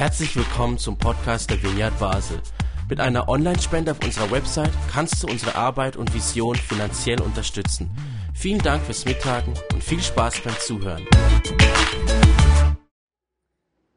[0.00, 2.40] Herzlich willkommen zum Podcast der Vineyard Basel.
[2.88, 7.90] Mit einer Online-Spende auf unserer Website kannst du unsere Arbeit und Vision finanziell unterstützen.
[8.32, 11.06] Vielen Dank fürs Mittagen und viel Spaß beim Zuhören.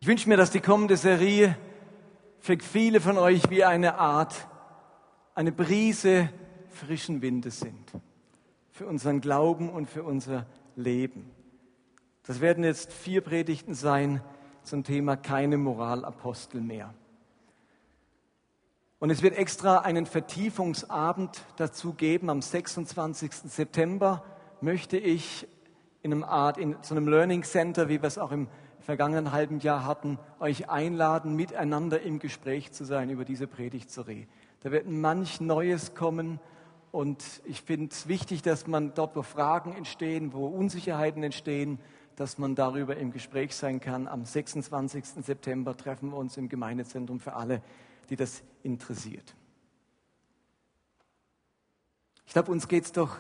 [0.01, 1.57] Ich wünsche mir, dass die kommende Serie
[2.41, 4.49] für viele von euch wie eine Art,
[5.35, 6.27] eine Brise
[6.67, 7.93] frischen Windes sind.
[8.73, 11.31] Für unseren Glauben und für unser Leben.
[12.23, 14.19] Das werden jetzt vier Predigten sein
[14.63, 16.93] zum Thema keine Moralapostel mehr.
[18.99, 22.29] Und es wird extra einen Vertiefungsabend dazu geben.
[22.29, 23.33] Am 26.
[23.33, 24.23] September
[24.61, 25.45] möchte ich
[26.01, 28.47] in einem Art, in so einem Learning Center, wie wir es auch im
[28.79, 34.27] vergangenen halben Jahr hatten, euch einladen, miteinander im Gespräch zu sein über diese Predigtserie.
[34.61, 36.39] Da wird manch Neues kommen
[36.91, 41.79] und ich finde es wichtig, dass man dort, wo Fragen entstehen, wo Unsicherheiten entstehen,
[42.15, 44.07] dass man darüber im Gespräch sein kann.
[44.07, 45.05] Am 26.
[45.23, 47.61] September treffen wir uns im Gemeindezentrum für alle,
[48.09, 49.35] die das interessiert.
[52.25, 53.17] Ich glaube, uns geht es doch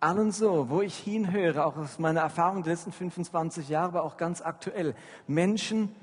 [0.00, 4.16] allen so, wo ich hinhöre, auch aus meiner Erfahrung der letzten 25 Jahre, aber auch
[4.16, 4.94] ganz aktuell.
[5.26, 5.94] Menschen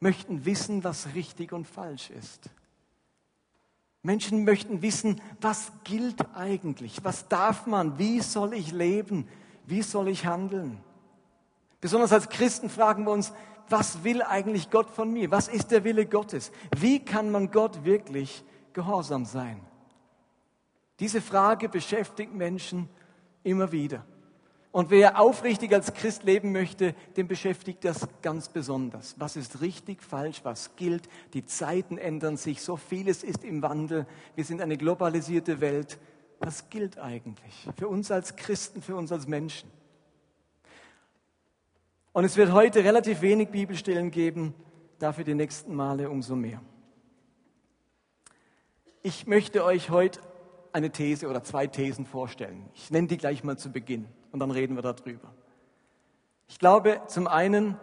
[0.00, 2.50] möchten wissen, was richtig und falsch ist.
[4.02, 9.26] Menschen möchten wissen, was gilt eigentlich, was darf man, wie soll ich leben,
[9.66, 10.78] wie soll ich handeln.
[11.84, 13.34] Besonders als Christen fragen wir uns,
[13.68, 15.30] was will eigentlich Gott von mir?
[15.30, 16.50] Was ist der Wille Gottes?
[16.78, 19.60] Wie kann man Gott wirklich gehorsam sein?
[20.98, 22.88] Diese Frage beschäftigt Menschen
[23.42, 24.02] immer wieder.
[24.72, 29.16] Und wer aufrichtig als Christ leben möchte, den beschäftigt das ganz besonders.
[29.18, 31.06] Was ist richtig, falsch, was gilt?
[31.34, 34.06] Die Zeiten ändern sich, so vieles ist im Wandel.
[34.36, 35.98] Wir sind eine globalisierte Welt.
[36.38, 39.70] Was gilt eigentlich für uns als Christen, für uns als Menschen?
[42.14, 44.54] Und es wird heute relativ wenig Bibelstellen geben,
[45.00, 46.62] dafür die nächsten Male umso mehr.
[49.02, 50.20] Ich möchte euch heute
[50.72, 52.70] eine These oder zwei Thesen vorstellen.
[52.72, 55.34] Ich nenne die gleich mal zu Beginn und dann reden wir darüber.
[56.46, 57.76] Ich glaube zum einen,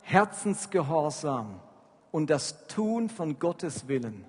[0.00, 1.60] Herzensgehorsam
[2.10, 4.24] und das Tun von Gottes Willen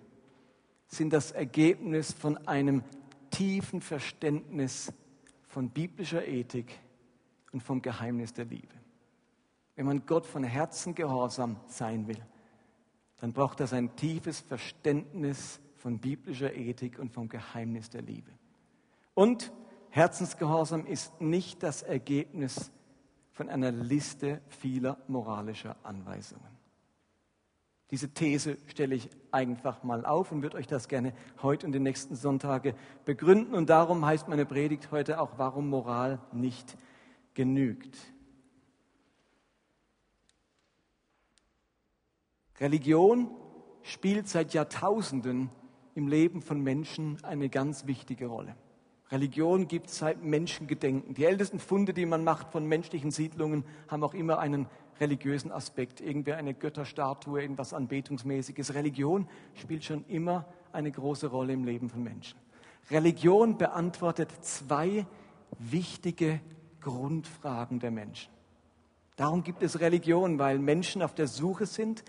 [0.87, 2.83] sind das Ergebnis von einem
[3.31, 4.91] tiefen Verständnis
[5.47, 6.77] von biblischer Ethik
[7.53, 8.84] und vom Geheimnis der Liebe.
[9.75, 12.23] Wenn man Gott von Herzen gehorsam sein will,
[13.17, 18.31] dann braucht das ein tiefes Verständnis von biblischer Ethik und vom Geheimnis der Liebe.
[19.13, 19.51] Und
[19.89, 22.71] Herzensgehorsam ist nicht das Ergebnis
[23.31, 26.55] von einer Liste vieler moralischer Anweisungen.
[27.91, 31.79] Diese These stelle ich einfach mal auf und würde euch das gerne heute und die
[31.79, 32.73] nächsten Sonntage
[33.05, 33.53] begründen.
[33.53, 36.77] Und darum heißt meine Predigt heute auch, warum Moral nicht
[37.35, 37.95] genügt.
[42.59, 43.29] Religion
[43.83, 45.49] spielt seit Jahrtausenden
[45.93, 48.55] im Leben von Menschen eine ganz wichtige Rolle.
[49.11, 51.13] Religion gibt es seit Menschengedenken.
[51.13, 54.67] Die ältesten Funde, die man macht von menschlichen Siedlungen, haben auch immer einen
[54.99, 56.01] religiösen Aspekt.
[56.01, 58.73] Irgendwie eine Götterstatue, irgendwas Anbetungsmäßiges.
[58.73, 62.39] Religion spielt schon immer eine große Rolle im Leben von Menschen.
[62.89, 65.05] Religion beantwortet zwei
[65.59, 66.39] wichtige
[66.81, 68.31] Grundfragen der Menschen.
[69.15, 72.03] Darum gibt es Religion, weil Menschen auf der Suche sind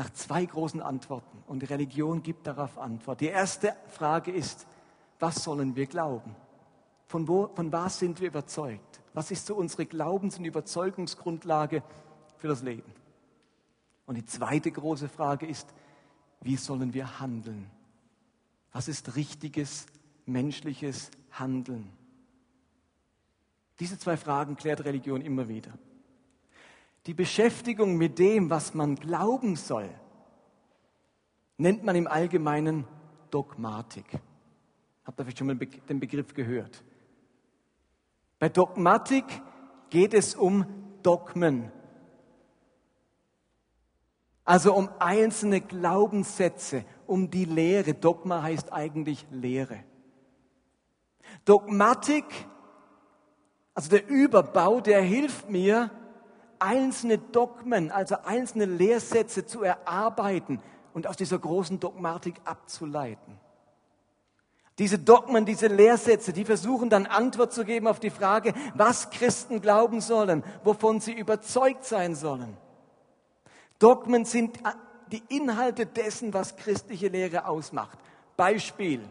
[0.00, 1.44] nach zwei großen Antworten.
[1.46, 3.20] Und die Religion gibt darauf Antwort.
[3.20, 4.66] Die erste Frage ist,
[5.18, 6.34] was sollen wir glauben?
[7.04, 9.02] Von, wo, von was sind wir überzeugt?
[9.12, 11.82] Was ist so unsere Glaubens- und Überzeugungsgrundlage
[12.38, 12.90] für das Leben?
[14.06, 15.68] Und die zweite große Frage ist,
[16.40, 17.70] wie sollen wir handeln?
[18.72, 19.84] Was ist richtiges
[20.24, 21.92] menschliches Handeln?
[23.78, 25.72] Diese zwei Fragen klärt Religion immer wieder.
[27.06, 29.88] Die Beschäftigung mit dem, was man glauben soll,
[31.56, 32.86] nennt man im Allgemeinen
[33.30, 34.06] Dogmatik.
[35.04, 36.84] Habt ihr vielleicht schon mal den Begriff gehört?
[38.38, 39.24] Bei Dogmatik
[39.90, 40.66] geht es um
[41.02, 41.72] Dogmen.
[44.44, 47.94] Also um einzelne Glaubenssätze, um die Lehre.
[47.94, 49.84] Dogma heißt eigentlich Lehre.
[51.44, 52.24] Dogmatik,
[53.74, 55.90] also der Überbau, der hilft mir,
[56.60, 60.60] einzelne Dogmen, also einzelne Lehrsätze zu erarbeiten
[60.94, 63.38] und aus dieser großen Dogmatik abzuleiten.
[64.78, 69.60] Diese Dogmen, diese Lehrsätze, die versuchen dann Antwort zu geben auf die Frage, was Christen
[69.60, 72.56] glauben sollen, wovon sie überzeugt sein sollen.
[73.78, 74.58] Dogmen sind
[75.12, 77.98] die Inhalte dessen, was christliche Lehre ausmacht.
[78.36, 79.02] Beispiel.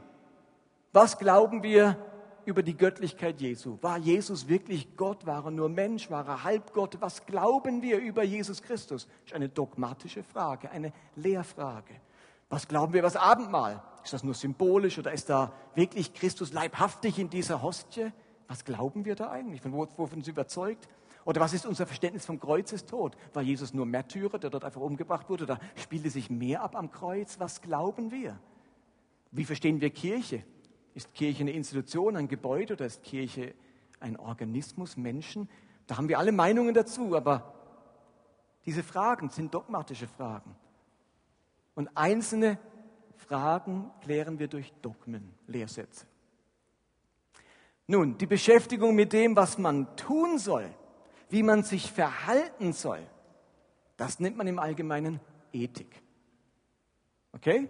[0.92, 1.98] Was glauben wir
[2.50, 3.78] über die Göttlichkeit Jesu.
[3.82, 5.26] War Jesus wirklich Gott?
[5.26, 6.10] War er nur Mensch?
[6.10, 6.98] War er Halbgott?
[7.00, 9.06] Was glauben wir über Jesus Christus?
[9.06, 11.94] Das ist eine dogmatische Frage, eine Lehrfrage.
[12.50, 13.84] Was glauben wir über das Abendmahl?
[14.04, 18.12] Ist das nur symbolisch oder ist da wirklich Christus leibhaftig in dieser Hostie?
[18.48, 19.62] Was glauben wir da eigentlich?
[19.62, 20.90] Von wovon sind wir überzeugt?
[21.26, 23.16] Oder was ist unser Verständnis vom Kreuzestod?
[23.34, 25.44] War Jesus nur Märtyrer, der dort einfach umgebracht wurde?
[25.44, 27.40] Oder spielte sich mehr ab am Kreuz?
[27.40, 28.40] Was glauben wir?
[29.32, 30.44] Wie verstehen wir Kirche?
[30.94, 33.54] Ist Kirche eine Institution, ein Gebäude oder ist Kirche
[34.00, 35.50] ein Organismus, Menschen?
[35.88, 37.54] Da haben wir alle Meinungen dazu, aber
[38.66, 40.56] diese Fragen sind dogmatische Fragen.
[41.76, 42.60] Und einzelne
[43.16, 46.06] Fragen klären wir durch Dogmen, Lehrsätze.
[47.88, 50.70] Nun, die Beschäftigung mit dem, was man tun soll,
[51.30, 53.02] wie man sich verhalten soll,
[53.98, 55.20] das nennt man im Allgemeinen
[55.52, 56.02] Ethik.
[57.32, 57.70] Okay?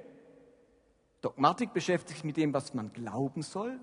[1.21, 3.80] Dogmatik beschäftigt sich mit dem, was man glauben soll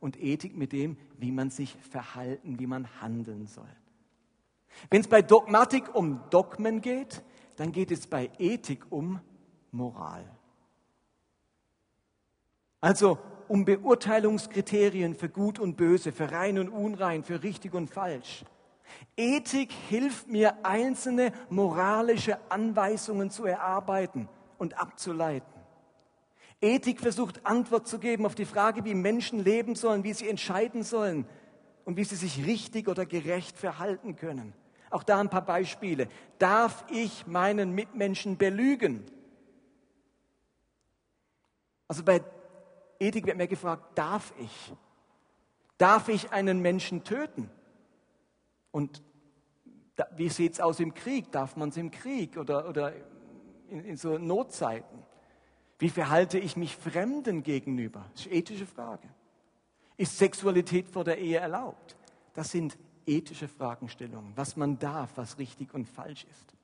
[0.00, 3.68] und Ethik mit dem, wie man sich verhalten, wie man handeln soll.
[4.90, 7.22] Wenn es bei Dogmatik um Dogmen geht,
[7.56, 9.20] dann geht es bei Ethik um
[9.72, 10.24] Moral.
[12.80, 13.18] Also
[13.48, 18.44] um Beurteilungskriterien für Gut und Böse, für rein und unrein, für richtig und falsch.
[19.16, 25.57] Ethik hilft mir, einzelne moralische Anweisungen zu erarbeiten und abzuleiten.
[26.60, 30.82] Ethik versucht Antwort zu geben auf die Frage, wie Menschen leben sollen, wie sie entscheiden
[30.82, 31.26] sollen
[31.84, 34.52] und wie sie sich richtig oder gerecht verhalten können.
[34.90, 36.08] Auch da ein paar Beispiele.
[36.38, 39.04] Darf ich meinen Mitmenschen belügen?
[41.86, 42.22] Also bei
[42.98, 44.72] Ethik wird mir gefragt, darf ich?
[45.76, 47.50] Darf ich einen Menschen töten?
[48.72, 49.02] Und
[50.16, 51.30] wie sieht es aus im Krieg?
[51.30, 52.92] Darf man es im Krieg oder, oder
[53.68, 55.07] in, in so Notzeiten?
[55.78, 58.04] Wie verhalte ich mich Fremden gegenüber?
[58.12, 59.08] Das ist eine ethische Frage.
[59.96, 61.96] Ist Sexualität vor der Ehe erlaubt?
[62.34, 62.76] Das sind
[63.06, 66.54] ethische Fragestellungen, was man darf, was richtig und falsch ist.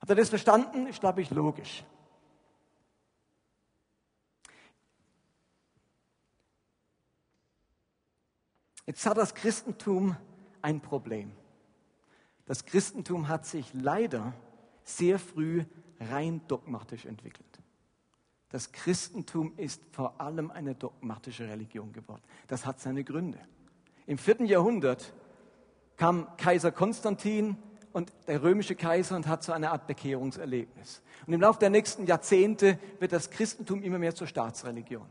[0.00, 0.86] Habt ihr das verstanden?
[0.86, 1.84] Ist, glaube ich, logisch.
[8.84, 10.16] Jetzt hat das Christentum
[10.60, 11.32] ein Problem.
[12.46, 14.34] Das Christentum hat sich leider
[14.82, 15.64] sehr früh
[16.00, 17.61] rein dogmatisch entwickelt.
[18.52, 22.22] Das Christentum ist vor allem eine dogmatische Religion geworden.
[22.48, 23.38] Das hat seine Gründe.
[24.06, 25.14] Im vierten Jahrhundert
[25.96, 27.56] kam Kaiser Konstantin
[27.94, 31.02] und der römische Kaiser und hat so eine Art Bekehrungserlebnis.
[31.26, 35.06] Und im Laufe der nächsten Jahrzehnte wird das Christentum immer mehr zur Staatsreligion.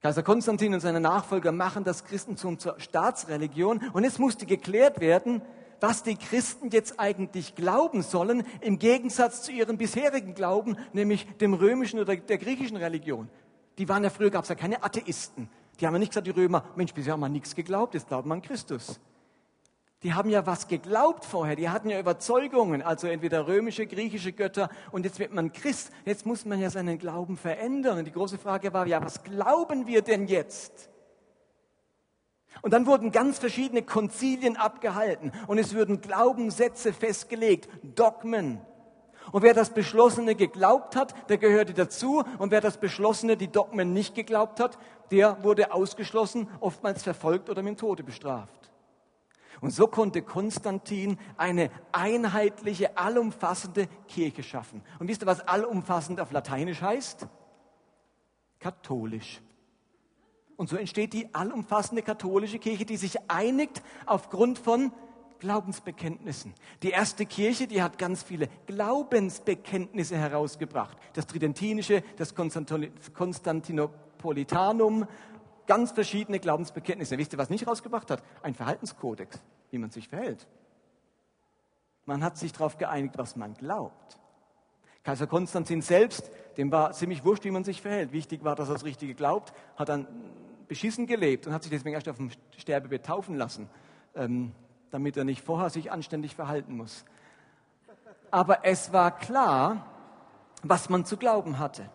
[0.00, 5.42] Kaiser Konstantin und seine Nachfolger machen das Christentum zur Staatsreligion und es musste geklärt werden,
[5.80, 11.54] was die Christen jetzt eigentlich glauben sollen, im Gegensatz zu ihrem bisherigen Glauben, nämlich dem
[11.54, 13.28] römischen oder der griechischen Religion.
[13.78, 15.48] Die waren ja früher, gab es ja keine Atheisten.
[15.80, 18.28] Die haben ja nicht gesagt, die Römer, Mensch, bisher haben wir nichts geglaubt, jetzt glauben
[18.28, 19.00] wir an Christus.
[20.04, 24.68] Die haben ja was geglaubt vorher, die hatten ja Überzeugungen, also entweder römische, griechische Götter
[24.92, 25.90] und jetzt wird man Christ.
[26.04, 27.98] Jetzt muss man ja seinen Glauben verändern.
[27.98, 30.88] Und die große Frage war, ja, was glauben wir denn jetzt?
[32.62, 38.60] Und dann wurden ganz verschiedene Konzilien abgehalten und es würden Glaubenssätze festgelegt, Dogmen.
[39.32, 42.24] Und wer das Beschlossene geglaubt hat, der gehörte dazu.
[42.38, 44.78] Und wer das Beschlossene, die Dogmen nicht geglaubt hat,
[45.10, 48.70] der wurde ausgeschlossen, oftmals verfolgt oder mit dem Tode bestraft.
[49.60, 54.82] Und so konnte Konstantin eine einheitliche, allumfassende Kirche schaffen.
[54.98, 57.26] Und wisst ihr, was allumfassend auf Lateinisch heißt?
[58.60, 59.40] Katholisch.
[60.58, 64.90] Und so entsteht die allumfassende katholische Kirche, die sich einigt aufgrund von
[65.38, 66.52] Glaubensbekenntnissen.
[66.82, 70.98] Die erste Kirche, die hat ganz viele Glaubensbekenntnisse herausgebracht.
[71.12, 75.06] Das Tridentinische, das Konstantinopolitanum,
[75.68, 77.16] ganz verschiedene Glaubensbekenntnisse.
[77.18, 78.24] Wisst ihr, was nicht herausgebracht hat?
[78.42, 80.48] Ein Verhaltenskodex, wie man sich verhält.
[82.04, 84.18] Man hat sich darauf geeinigt, was man glaubt.
[85.04, 88.10] Kaiser Konstantin selbst, dem war ziemlich wurscht, wie man sich verhält.
[88.12, 90.08] Wichtig war, dass er das Richtige glaubt, hat dann
[90.68, 93.68] beschissen gelebt und hat sich deswegen erst auf dem Sterbebett taufen lassen,
[94.14, 94.52] ähm,
[94.90, 97.04] damit er nicht vorher sich anständig verhalten muss.
[98.30, 99.86] Aber es war klar,
[100.62, 101.90] was man zu glauben hatte.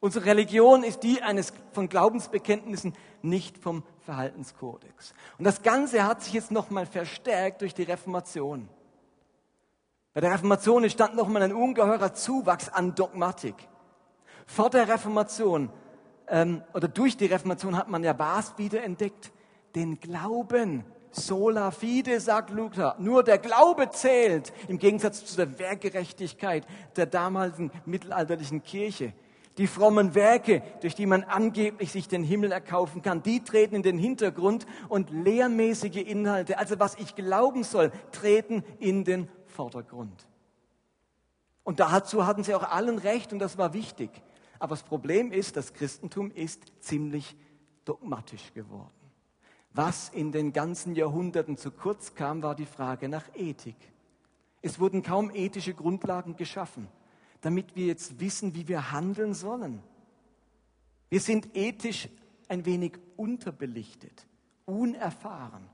[0.00, 5.14] Unsere Religion ist die eines von Glaubensbekenntnissen, nicht vom Verhaltenskodex.
[5.38, 8.68] Und das Ganze hat sich jetzt nochmal verstärkt durch die Reformation.
[10.12, 13.54] Bei der Reformation entstand nochmal ein ungeheurer Zuwachs an Dogmatik.
[14.46, 15.70] Vor der Reformation
[16.32, 19.30] ähm, oder durch die Reformation hat man ja was wieder entdeckt?
[19.76, 20.84] Den Glauben.
[21.12, 22.96] Sola fide, sagt Luther.
[22.98, 29.12] Nur der Glaube zählt, im Gegensatz zu der Wehrgerechtigkeit der damaligen mittelalterlichen Kirche.
[29.58, 33.82] Die frommen Werke, durch die man angeblich sich den Himmel erkaufen kann, die treten in
[33.82, 40.26] den Hintergrund und lehrmäßige Inhalte, also was ich glauben soll, treten in den Vordergrund.
[41.62, 44.10] Und dazu hatten sie auch allen recht und das war wichtig.
[44.62, 47.36] Aber das Problem ist, das Christentum ist ziemlich
[47.84, 48.90] dogmatisch geworden.
[49.72, 53.76] Was in den ganzen Jahrhunderten zu kurz kam, war die Frage nach Ethik.
[54.60, 56.86] Es wurden kaum ethische Grundlagen geschaffen
[57.42, 59.82] damit wir jetzt wissen, wie wir handeln sollen.
[61.10, 62.08] Wir sind ethisch
[62.48, 64.26] ein wenig unterbelichtet,
[64.64, 65.68] unerfahren.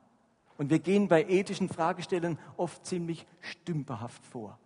[0.57, 4.59] Und wir gehen bei ethischen Fragestellungen oft ziemlich stümperhaft vor.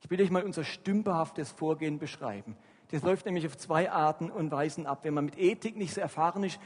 [0.00, 2.56] Ich will euch mal unser stümperhaftes Vorgehen beschreiben.
[2.90, 5.00] Das läuft nämlich auf zwei Arten und Weisen ab.
[5.02, 6.58] Wenn man mit Ethik nicht so erfahren ist,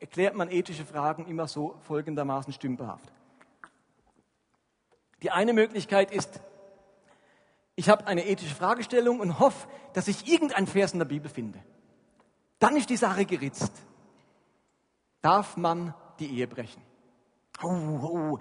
[0.00, 3.10] erklärt man ethische Fragen immer so folgendermaßen stümperhaft.
[5.22, 6.40] Die eine Möglichkeit ist,
[7.74, 11.60] ich habe eine ethische Fragestellung und hoffe, dass ich irgendeinen Vers in der Bibel finde.
[12.58, 13.72] Dann ist die Sache geritzt.
[15.20, 16.82] Darf man die Ehe brechen?
[17.62, 18.38] Oh, oh,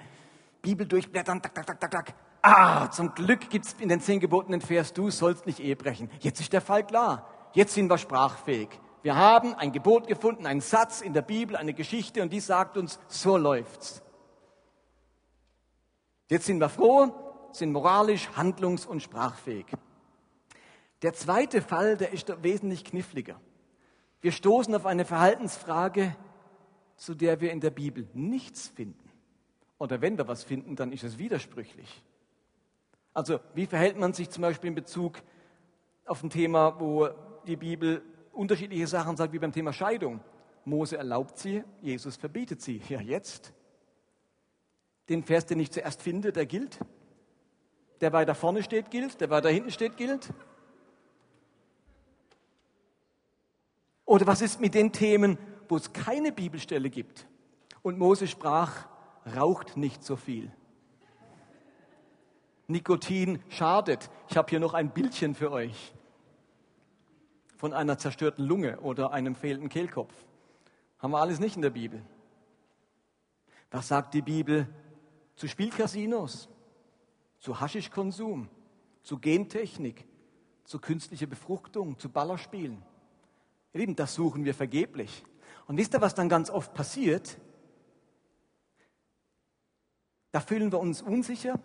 [0.61, 2.13] Bibel durchblättern, tak, tak, tak, tak, tak.
[2.41, 5.75] Ah, zum Glück gibt es in den zehn Geboten den Vers, du sollst nicht Ehe
[5.75, 6.09] brechen.
[6.19, 7.27] Jetzt ist der Fall klar.
[7.53, 8.69] Jetzt sind wir sprachfähig.
[9.01, 12.77] Wir haben ein Gebot gefunden, einen Satz in der Bibel, eine Geschichte und die sagt
[12.77, 14.01] uns, so läuft's.
[16.29, 17.13] Jetzt sind wir froh,
[17.51, 19.65] sind moralisch, handlungs- und sprachfähig.
[21.01, 23.39] Der zweite Fall, der ist wesentlich kniffliger.
[24.21, 26.15] Wir stoßen auf eine Verhaltensfrage,
[26.97, 29.09] zu der wir in der Bibel nichts finden.
[29.77, 32.03] Oder wenn wir was finden, dann ist es widersprüchlich.
[33.17, 35.23] Also wie verhält man sich zum Beispiel in Bezug
[36.05, 37.09] auf ein Thema, wo
[37.47, 40.19] die Bibel unterschiedliche Sachen sagt, wie beim Thema Scheidung.
[40.65, 42.79] Mose erlaubt sie, Jesus verbietet sie.
[42.89, 43.53] Ja, jetzt.
[45.09, 46.77] Den Vers, den ich zuerst finde, der gilt.
[48.01, 49.19] Der weiter vorne steht, gilt.
[49.19, 50.31] Der weiter hinten steht, gilt.
[54.05, 57.25] Oder was ist mit den Themen, wo es keine Bibelstelle gibt?
[57.81, 58.85] Und Mose sprach,
[59.35, 60.51] raucht nicht so viel.
[62.67, 64.09] Nikotin schadet.
[64.29, 65.93] Ich habe hier noch ein Bildchen für euch
[67.55, 70.13] von einer zerstörten Lunge oder einem fehlenden Kehlkopf.
[70.99, 72.01] Haben wir alles nicht in der Bibel.
[73.71, 74.67] Was sagt die Bibel
[75.35, 76.49] zu Spielcasinos?
[77.39, 78.49] zu Haschischkonsum,
[79.03, 80.05] zu Gentechnik,
[80.63, 82.83] zu künstlicher Befruchtung, zu Ballerspielen.
[83.73, 85.23] Ihr Lieben, das suchen wir vergeblich.
[85.67, 87.37] Und wisst ihr, was dann ganz oft passiert?
[90.31, 91.59] Da fühlen wir uns unsicher,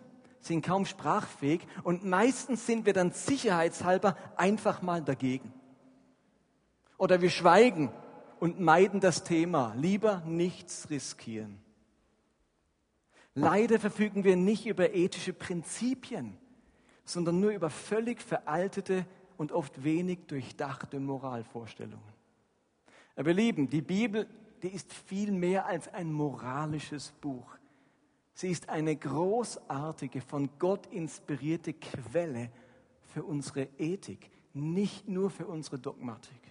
[0.45, 5.53] sind kaum sprachfähig und meistens sind wir dann sicherheitshalber einfach mal dagegen.
[6.97, 7.91] Oder wir schweigen
[8.39, 11.59] und meiden das Thema, lieber nichts riskieren.
[13.35, 16.37] Leider verfügen wir nicht über ethische Prinzipien,
[17.05, 19.05] sondern nur über völlig veraltete
[19.37, 22.13] und oft wenig durchdachte Moralvorstellungen.
[23.15, 24.27] Aber ihr Lieben, die Bibel,
[24.61, 27.57] die ist viel mehr als ein moralisches Buch.
[28.33, 32.49] Sie ist eine großartige, von Gott inspirierte Quelle
[33.13, 36.41] für unsere Ethik, nicht nur für unsere Dogmatik.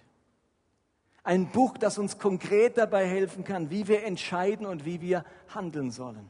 [1.23, 5.91] Ein Buch, das uns konkret dabei helfen kann, wie wir entscheiden und wie wir handeln
[5.91, 6.29] sollen.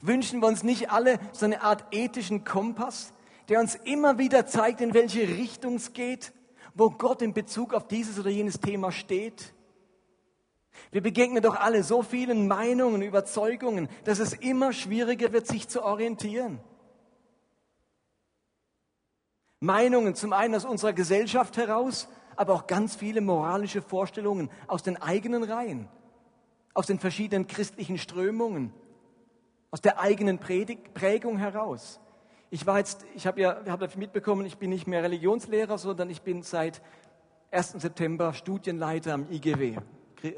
[0.00, 3.12] Wünschen wir uns nicht alle so eine Art ethischen Kompass,
[3.48, 6.32] der uns immer wieder zeigt, in welche Richtung es geht,
[6.74, 9.54] wo Gott in Bezug auf dieses oder jenes Thema steht?
[10.90, 15.82] Wir begegnen doch alle so vielen Meinungen, Überzeugungen, dass es immer schwieriger wird, sich zu
[15.82, 16.60] orientieren.
[19.60, 25.00] Meinungen zum einen aus unserer Gesellschaft heraus, aber auch ganz viele moralische Vorstellungen aus den
[25.00, 25.88] eigenen Reihen,
[26.74, 28.72] aus den verschiedenen christlichen Strömungen,
[29.70, 32.00] aus der eigenen Prägung heraus.
[32.50, 36.22] Ich war jetzt, ich habe ja, habe mitbekommen, ich bin nicht mehr Religionslehrer, sondern ich
[36.22, 36.80] bin seit
[37.50, 37.72] 1.
[37.72, 39.78] September Studienleiter am IGW,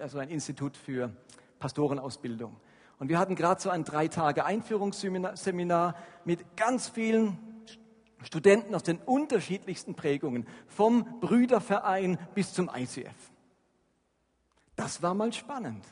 [0.00, 1.10] also ein Institut für
[1.58, 2.56] Pastorenausbildung.
[2.98, 5.94] Und wir hatten gerade so ein drei Tage Einführungsseminar
[6.24, 7.38] mit ganz vielen
[8.22, 13.14] Studenten aus den unterschiedlichsten Prägungen, vom Brüderverein bis zum ICF.
[14.74, 15.84] Das war mal spannend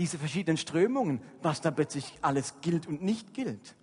[0.00, 3.76] diese verschiedenen Strömungen, was da plötzlich alles gilt und nicht gilt.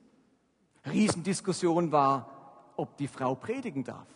[0.88, 4.07] Riesendiskussion war, ob die Frau predigen darf.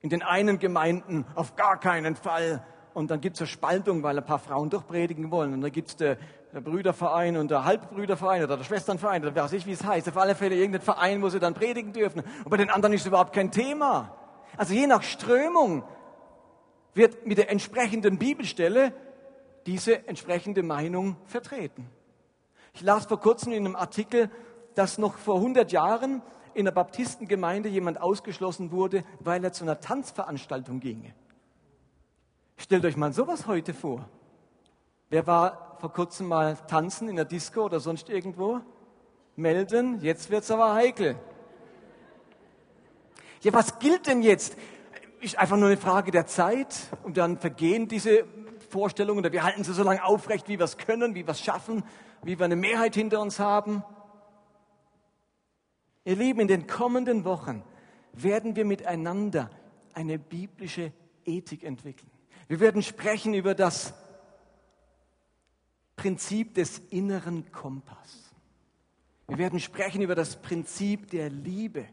[0.00, 2.64] In den einen Gemeinden auf gar keinen Fall.
[2.92, 5.54] Und dann gibt es eine Spaltung, weil ein paar Frauen doch predigen wollen.
[5.54, 6.16] Und dann gibt es der,
[6.52, 10.08] der, Brüderverein und der Halbbrüderverein oder der Schwesternverein oder weiß ich, wie es heißt.
[10.08, 12.22] Auf alle Fälle irgendein Verein, wo sie dann predigen dürfen.
[12.44, 14.16] Und bei den anderen ist es überhaupt kein Thema.
[14.56, 15.84] Also je nach Strömung
[16.94, 18.92] wird mit der entsprechenden Bibelstelle
[19.66, 21.88] diese entsprechende Meinung vertreten.
[22.72, 24.30] Ich las vor kurzem in einem Artikel,
[24.74, 26.22] dass noch vor 100 Jahren
[26.54, 31.14] in der Baptistengemeinde jemand ausgeschlossen wurde, weil er zu einer Tanzveranstaltung ginge.
[32.60, 34.06] Stellt euch mal sowas heute vor.
[35.08, 38.60] Wer war vor kurzem mal tanzen in der Disco oder sonst irgendwo?
[39.34, 41.16] Melden, jetzt wird's aber heikel.
[43.40, 44.58] Ja, was gilt denn jetzt?
[45.22, 48.26] Ist einfach nur eine Frage der Zeit und dann vergehen diese
[48.68, 51.40] Vorstellungen oder wir halten sie so lange aufrecht, wie wir es können, wie wir es
[51.40, 51.82] schaffen,
[52.22, 53.82] wie wir eine Mehrheit hinter uns haben.
[56.04, 57.64] Ihr Lieben, in den kommenden Wochen
[58.12, 59.48] werden wir miteinander
[59.94, 60.92] eine biblische
[61.24, 62.19] Ethik entwickeln.
[62.50, 63.94] Wir werden sprechen über das
[65.94, 68.34] Prinzip des inneren Kompass.
[69.28, 71.86] Wir werden sprechen über das Prinzip der Liebe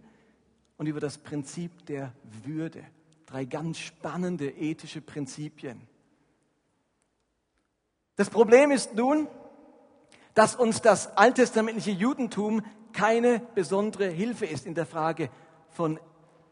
[0.77, 2.11] und über das Prinzip der
[2.43, 2.83] Würde.
[3.27, 5.79] Drei ganz spannende ethische Prinzipien.
[8.15, 9.27] Das Problem ist nun,
[10.33, 15.29] dass uns das alttestamentliche Judentum keine besondere Hilfe ist in der Frage
[15.69, 15.99] von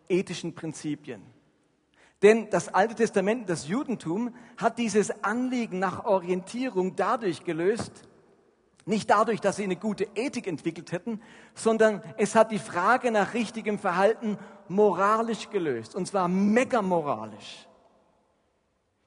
[0.09, 1.23] ethischen Prinzipien.
[2.21, 7.91] Denn das Alte Testament, das Judentum, hat dieses Anliegen nach Orientierung dadurch gelöst,
[8.85, 11.19] nicht dadurch, dass sie eine gute Ethik entwickelt hätten,
[11.55, 17.67] sondern es hat die Frage nach richtigem Verhalten moralisch gelöst, und zwar megamoralisch.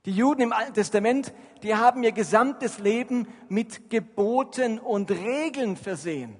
[0.05, 6.37] Die Juden im Alten Testament, die haben ihr gesamtes Leben mit Geboten und Regeln versehen.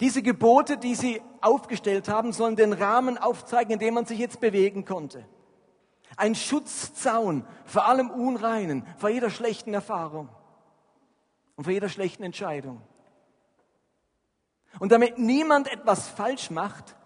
[0.00, 4.40] Diese Gebote, die sie aufgestellt haben, sollen den Rahmen aufzeigen, in dem man sich jetzt
[4.40, 5.24] bewegen konnte.
[6.16, 10.28] Ein Schutzzaun vor allem Unreinen, vor jeder schlechten Erfahrung
[11.56, 12.80] und vor jeder schlechten Entscheidung.
[14.78, 16.96] Und damit niemand etwas falsch macht,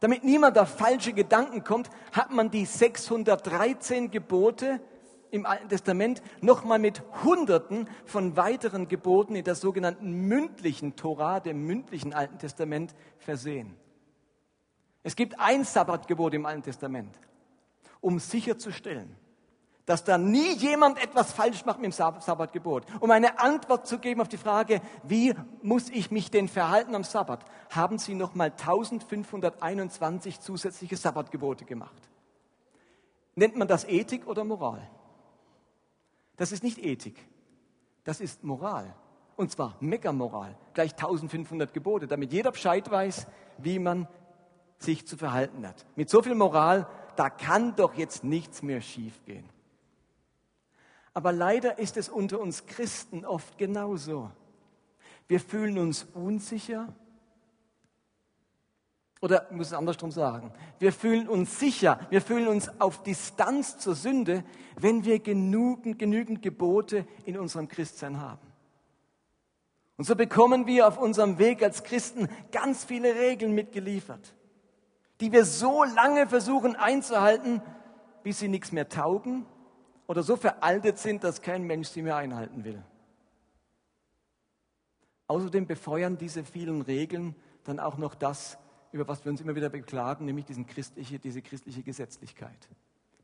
[0.00, 4.80] damit niemand auf falsche Gedanken kommt, hat man die 613 Gebote
[5.30, 11.66] im Alten Testament nochmal mit Hunderten von weiteren Geboten in der sogenannten mündlichen Tora, dem
[11.66, 13.76] mündlichen Alten Testament, versehen.
[15.02, 17.18] Es gibt ein Sabbatgebot im Alten Testament,
[18.06, 19.16] um sicherzustellen,
[19.84, 22.86] dass da nie jemand etwas falsch macht mit dem Sabbatgebot.
[23.00, 27.02] Um eine Antwort zu geben auf die Frage, wie muss ich mich denn verhalten am
[27.02, 32.08] Sabbat, haben sie nochmal 1521 zusätzliche Sabbatgebote gemacht.
[33.34, 34.88] Nennt man das Ethik oder Moral?
[36.36, 37.18] Das ist nicht Ethik,
[38.04, 38.94] das ist Moral.
[39.34, 43.26] Und zwar Megamoral, gleich 1500 Gebote, damit jeder Bescheid weiß,
[43.58, 44.06] wie man
[44.78, 45.84] sich zu verhalten hat.
[45.96, 46.86] Mit so viel Moral,
[47.18, 49.48] da kann doch jetzt nichts mehr schiefgehen.
[51.14, 54.30] Aber leider ist es unter uns Christen oft genauso.
[55.28, 56.92] Wir fühlen uns unsicher.
[59.22, 60.52] Oder ich muss es andersrum sagen.
[60.78, 64.44] Wir fühlen uns sicher, wir fühlen uns auf Distanz zur Sünde,
[64.78, 68.46] wenn wir genügend, genügend Gebote in unserem Christsein haben.
[69.96, 74.34] Und so bekommen wir auf unserem Weg als Christen ganz viele Regeln mitgeliefert,
[75.20, 77.62] die wir so lange versuchen einzuhalten,
[78.22, 79.46] bis sie nichts mehr taugen
[80.06, 82.82] oder so veraltet sind, dass kein Mensch sie mehr einhalten will.
[85.28, 88.58] Außerdem befeuern diese vielen Regeln dann auch noch das,
[88.92, 92.68] über was wir uns immer wieder beklagen, nämlich diesen christliche, diese christliche Gesetzlichkeit,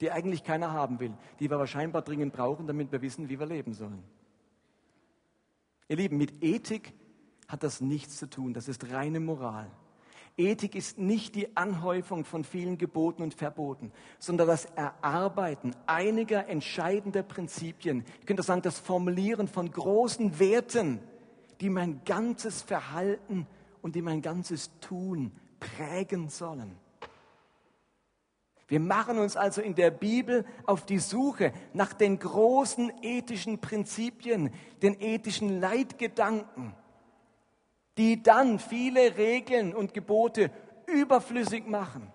[0.00, 3.38] die eigentlich keiner haben will, die wir aber scheinbar dringend brauchen, damit wir wissen, wie
[3.38, 4.02] wir leben sollen.
[5.88, 6.92] Ihr Lieben, mit Ethik
[7.46, 9.70] hat das nichts zu tun, das ist reine Moral.
[10.36, 17.22] Ethik ist nicht die Anhäufung von vielen Geboten und Verboten, sondern das Erarbeiten einiger entscheidender
[17.22, 18.04] Prinzipien.
[18.20, 21.00] Ich könnte sagen, das Formulieren von großen Werten,
[21.60, 23.46] die mein ganzes Verhalten
[23.82, 26.76] und die mein ganzes Tun prägen sollen.
[28.68, 34.50] Wir machen uns also in der Bibel auf die Suche nach den großen ethischen Prinzipien,
[34.80, 36.74] den ethischen Leitgedanken
[37.98, 40.50] die dann viele Regeln und Gebote
[40.86, 42.12] überflüssig machen.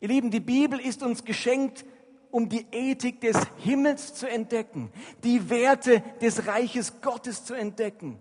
[0.00, 1.84] Ihr Lieben, die Bibel ist uns geschenkt,
[2.30, 4.90] um die Ethik des Himmels zu entdecken,
[5.22, 8.18] die Werte des Reiches Gottes zu entdecken.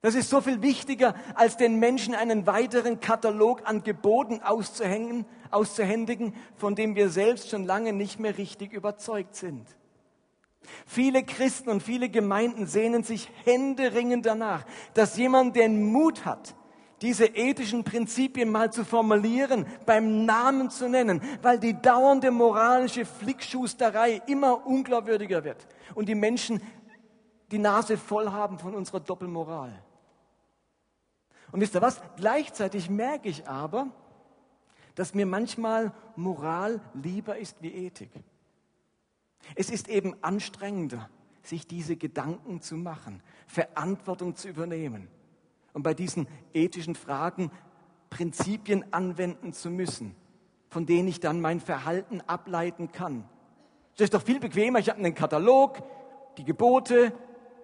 [0.00, 6.34] Das ist so viel wichtiger, als den Menschen einen weiteren Katalog an Geboten auszuhängen, auszuhändigen,
[6.56, 9.66] von dem wir selbst schon lange nicht mehr richtig überzeugt sind.
[10.86, 16.56] Viele Christen und viele Gemeinden sehnen sich händeringend danach, dass jemand den Mut hat,
[17.00, 24.20] diese ethischen Prinzipien mal zu formulieren, beim Namen zu nennen, weil die dauernde moralische Flickschusterei
[24.26, 26.60] immer unglaubwürdiger wird und die Menschen
[27.50, 29.72] die Nase voll haben von unserer Doppelmoral.
[31.52, 32.00] Und wisst ihr was?
[32.16, 33.88] Gleichzeitig merke ich aber,
[34.94, 38.10] dass mir manchmal Moral lieber ist wie Ethik.
[39.54, 41.08] Es ist eben anstrengender,
[41.42, 45.08] sich diese Gedanken zu machen, Verantwortung zu übernehmen.
[45.72, 47.50] Und bei diesen ethischen Fragen
[48.10, 50.14] Prinzipien anwenden zu müssen,
[50.68, 53.24] von denen ich dann mein Verhalten ableiten kann.
[53.96, 54.80] Das ist doch viel bequemer.
[54.80, 55.82] Ich habe einen Katalog,
[56.36, 57.12] die Gebote,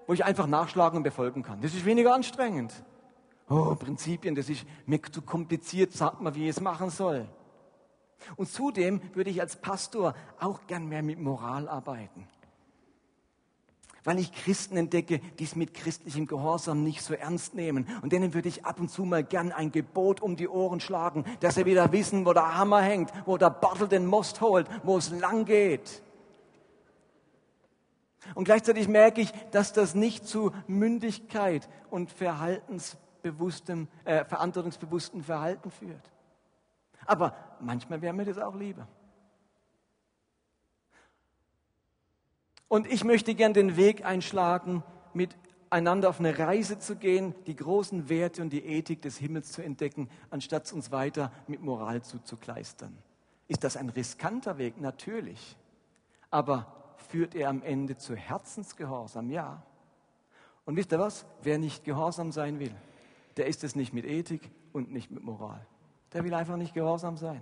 [0.07, 1.61] wo ich einfach nachschlagen und befolgen kann.
[1.61, 2.73] Das ist weniger anstrengend.
[3.49, 7.29] Oh, Prinzipien, das ist mir zu kompliziert, sagt mal, wie ich es machen soll.
[8.37, 12.27] Und zudem würde ich als Pastor auch gern mehr mit Moral arbeiten.
[14.05, 17.89] Weil ich Christen entdecke, die es mit christlichem Gehorsam nicht so ernst nehmen.
[18.03, 21.25] Und denen würde ich ab und zu mal gern ein Gebot um die Ohren schlagen,
[21.41, 24.97] dass sie wieder wissen, wo der Hammer hängt, wo der Bartel den Most holt, wo
[24.97, 26.03] es lang geht.
[28.35, 36.11] Und gleichzeitig merke ich, dass das nicht zu Mündigkeit und verhaltensbewusstem, äh, verantwortungsbewusstem Verhalten führt.
[37.07, 38.87] Aber manchmal wäre mir das auch lieber.
[42.69, 44.83] Und ich möchte gern den Weg einschlagen,
[45.15, 49.63] miteinander auf eine Reise zu gehen, die großen Werte und die Ethik des Himmels zu
[49.63, 52.97] entdecken, anstatt uns weiter mit Moral zuzukleistern.
[53.49, 54.81] Ist das ein riskanter Weg?
[54.81, 55.57] Natürlich.
[56.31, 59.31] Aber führt er am Ende zu Herzensgehorsam?
[59.31, 59.63] Ja.
[60.65, 61.25] Und wisst ihr was?
[61.43, 62.75] Wer nicht gehorsam sein will,
[63.37, 65.65] der ist es nicht mit Ethik und nicht mit Moral.
[66.13, 67.41] Der will einfach nicht gehorsam sein.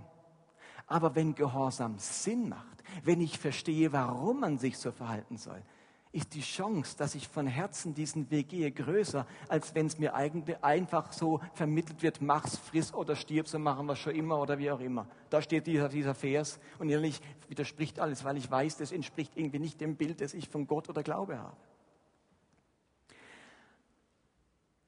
[0.87, 5.63] Aber wenn Gehorsam Sinn macht, wenn ich verstehe, warum man sich so verhalten soll,
[6.15, 10.15] ist die Chance, dass ich von Herzen diesen Weg gehe, größer, als wenn es mir
[10.15, 14.71] einfach so vermittelt wird, mach's, friss oder stirb, so machen wir schon immer oder wie
[14.71, 15.09] auch immer.
[15.29, 19.59] Da steht dieser, dieser Vers und ehrlich widerspricht alles, weil ich weiß, das entspricht irgendwie
[19.59, 21.57] nicht dem Bild, das ich von Gott oder Glaube habe.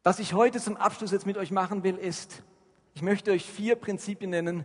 [0.05, 2.45] Was ich heute zum Abschluss jetzt mit euch machen will, ist,
[2.97, 4.65] ich möchte euch vier Prinzipien nennen,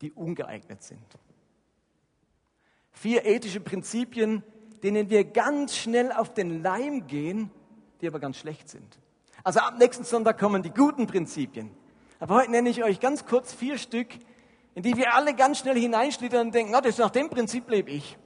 [0.00, 0.98] die ungeeignet sind.
[2.90, 4.42] Vier ethische Prinzipien,
[4.82, 7.52] denen wir ganz schnell auf den Leim gehen,
[8.00, 8.98] die aber ganz schlecht sind.
[9.44, 11.70] Also ab nächsten Sonntag kommen die guten Prinzipien.
[12.18, 14.08] Aber heute nenne ich euch ganz kurz vier Stück,
[14.74, 17.92] in die wir alle ganz schnell hineinschlittern und denken, na, das nach dem Prinzip lebe
[17.92, 18.18] ich.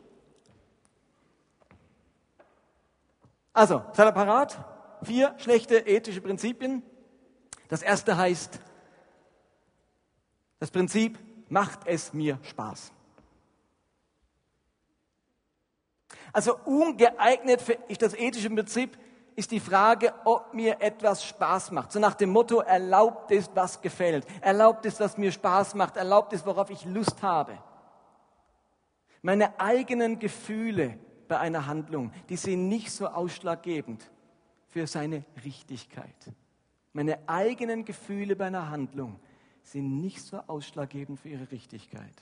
[3.52, 4.58] Also, seid ihr parat?
[5.02, 6.82] Vier schlechte ethische Prinzipien.
[7.68, 8.60] Das erste heißt,
[10.58, 11.18] das Prinzip,
[11.48, 12.92] macht es mir Spaß.
[16.32, 18.98] Also ungeeignet für das ethische Prinzip
[19.36, 21.92] ist die Frage, ob mir etwas Spaß macht.
[21.92, 24.26] So nach dem Motto, erlaubt es, was gefällt.
[24.40, 25.96] Erlaubt es, was mir Spaß macht.
[25.96, 27.56] Erlaubt es, worauf ich Lust habe.
[29.22, 34.10] Meine eigenen Gefühle bei einer Handlung, die sind nicht so ausschlaggebend
[34.68, 36.32] für seine Richtigkeit.
[36.92, 39.20] Meine eigenen Gefühle bei einer Handlung
[39.72, 42.14] sind nicht so ausschlaggebend für ihre Richtigkeit.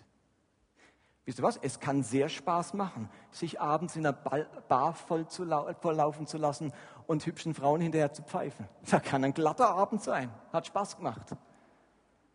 [1.25, 1.57] Wisst ihr was?
[1.57, 5.45] Es kann sehr Spaß machen, sich abends in einer Bar voll zu
[5.81, 6.73] volllaufen zu lassen
[7.09, 8.69] und hübschen Frauen hinterher zu pfeifen.
[8.91, 10.31] Das kann ein glatter Abend sein.
[10.53, 11.37] Hat Spaß gemacht.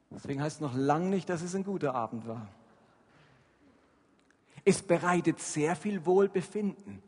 [0.09, 2.49] Deswegen heißt es noch lange nicht, dass es ein guter Abend war.
[4.65, 7.01] Es bereitet sehr viel Wohlbefinden,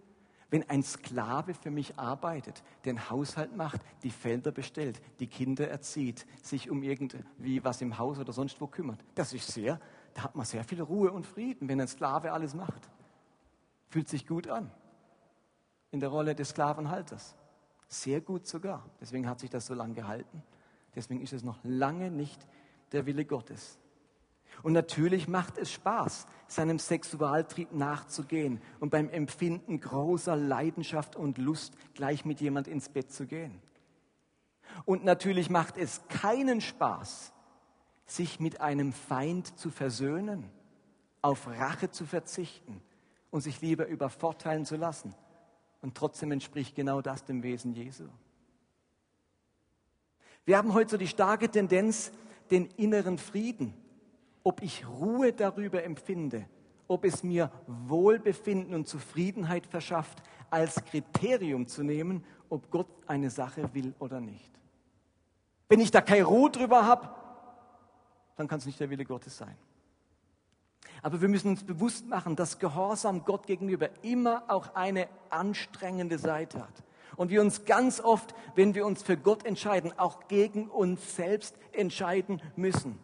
[0.54, 6.28] wenn ein Sklave für mich arbeitet, den Haushalt macht, die Felder bestellt, die Kinder erzieht,
[6.44, 9.04] sich um irgendwie was im Haus oder sonst wo kümmert.
[9.16, 9.80] Das ist sehr,
[10.14, 12.88] da hat man sehr viel Ruhe und Frieden, wenn ein Sklave alles macht.
[13.90, 14.70] Fühlt sich gut an.
[15.90, 17.36] In der Rolle des Sklavenhalters.
[17.88, 18.88] Sehr gut sogar.
[19.02, 20.44] Deswegen hat sich das so lange gehalten.
[20.94, 22.46] Deswegen ist es noch lange nicht
[22.92, 23.80] der Wille Gottes.
[24.64, 31.76] Und natürlich macht es Spaß, seinem Sexualtrieb nachzugehen und beim Empfinden großer Leidenschaft und Lust
[31.94, 33.62] gleich mit jemand ins Bett zu gehen.
[34.86, 37.34] Und natürlich macht es keinen Spaß,
[38.06, 40.50] sich mit einem Feind zu versöhnen,
[41.22, 42.82] auf Rache zu verzichten
[43.32, 45.14] und sich lieber übervorteilen zu lassen.
[45.82, 48.08] Und trotzdem entspricht genau das dem Wesen Jesu.
[50.46, 52.14] Wir haben heute so die starke Tendenz,
[52.50, 53.74] den inneren Frieden
[54.44, 56.46] ob ich Ruhe darüber empfinde,
[56.88, 63.74] ob es mir Wohlbefinden und Zufriedenheit verschafft, als Kriterium zu nehmen, ob Gott eine Sache
[63.74, 64.52] will oder nicht.
[65.70, 67.10] Wenn ich da keine Ruhe drüber habe,
[68.36, 69.58] dann kann es nicht der Wille Gottes sein.
[71.02, 76.60] Aber wir müssen uns bewusst machen, dass Gehorsam Gott gegenüber immer auch eine anstrengende Seite
[76.60, 76.84] hat.
[77.16, 81.56] Und wir uns ganz oft, wenn wir uns für Gott entscheiden, auch gegen uns selbst
[81.72, 83.00] entscheiden müssen.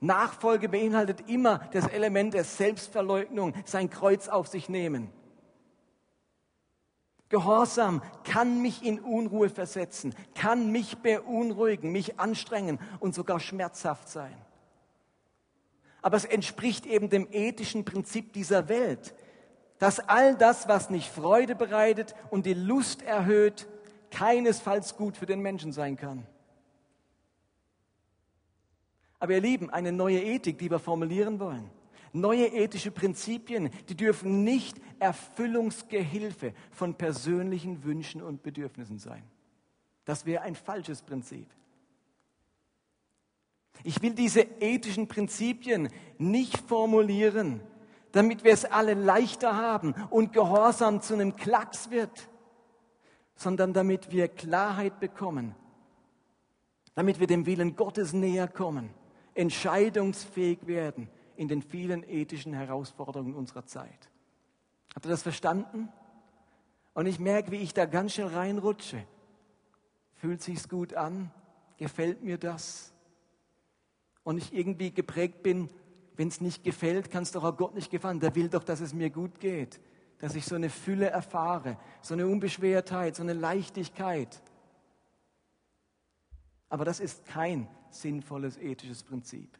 [0.00, 5.10] Nachfolge beinhaltet immer das Element der Selbstverleugnung, sein Kreuz auf sich nehmen.
[7.28, 14.36] Gehorsam kann mich in Unruhe versetzen, kann mich beunruhigen, mich anstrengen und sogar schmerzhaft sein.
[16.02, 19.14] Aber es entspricht eben dem ethischen Prinzip dieser Welt,
[19.78, 23.66] dass all das, was nicht Freude bereitet und die Lust erhöht,
[24.10, 26.26] keinesfalls gut für den Menschen sein kann.
[29.24, 31.70] Aber ihr Lieben, eine neue Ethik, die wir formulieren wollen.
[32.12, 39.22] Neue ethische Prinzipien, die dürfen nicht Erfüllungsgehilfe von persönlichen Wünschen und Bedürfnissen sein.
[40.04, 41.46] Das wäre ein falsches Prinzip.
[43.82, 47.62] Ich will diese ethischen Prinzipien nicht formulieren,
[48.12, 52.28] damit wir es alle leichter haben und Gehorsam zu einem Klacks wird,
[53.36, 55.54] sondern damit wir Klarheit bekommen,
[56.94, 58.90] damit wir dem Willen Gottes näher kommen,
[59.34, 64.10] entscheidungsfähig werden in den vielen ethischen Herausforderungen unserer Zeit.
[64.94, 65.88] Habt ihr das verstanden?
[66.94, 69.04] Und ich merke, wie ich da ganz schön reinrutsche.
[70.14, 71.30] Fühlt sich's gut an?
[71.76, 72.92] Gefällt mir das?
[74.22, 75.68] Und ich irgendwie geprägt bin,
[76.16, 78.20] wenn es nicht gefällt, kann es doch auch Gott nicht gefallen.
[78.20, 79.80] Der will doch, dass es mir gut geht,
[80.18, 84.40] dass ich so eine Fülle erfahre, so eine Unbeschwertheit, so eine Leichtigkeit.
[86.68, 89.58] Aber das ist kein sinnvolles ethisches Prinzip.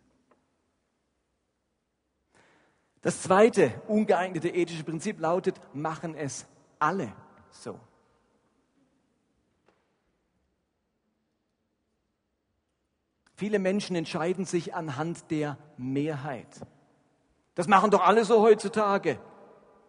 [3.02, 6.46] Das zweite ungeeignete ethische Prinzip lautet, machen es
[6.78, 7.12] alle
[7.50, 7.78] so.
[13.36, 16.48] Viele Menschen entscheiden sich anhand der Mehrheit.
[17.54, 19.18] Das machen doch alle so heutzutage.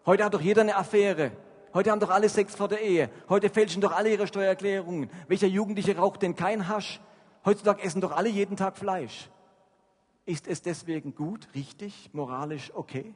[0.06, 1.32] Heute hat doch jeder eine Affäre.
[1.74, 3.10] Heute haben doch alle Sex vor der Ehe.
[3.30, 5.10] Heute fälschen doch alle ihre Steuererklärungen.
[5.28, 7.00] Welcher Jugendliche raucht denn kein Hasch?
[7.46, 9.30] Heutzutage essen doch alle jeden Tag Fleisch.
[10.26, 13.14] Ist es deswegen gut, richtig, moralisch okay?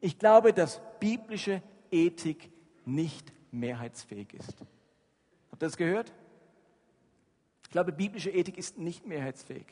[0.00, 2.52] Ich glaube, dass biblische Ethik
[2.84, 4.54] nicht mehrheitsfähig ist.
[5.50, 6.12] Habt ihr das gehört?
[7.62, 9.66] Ich glaube, biblische Ethik ist nicht mehrheitsfähig.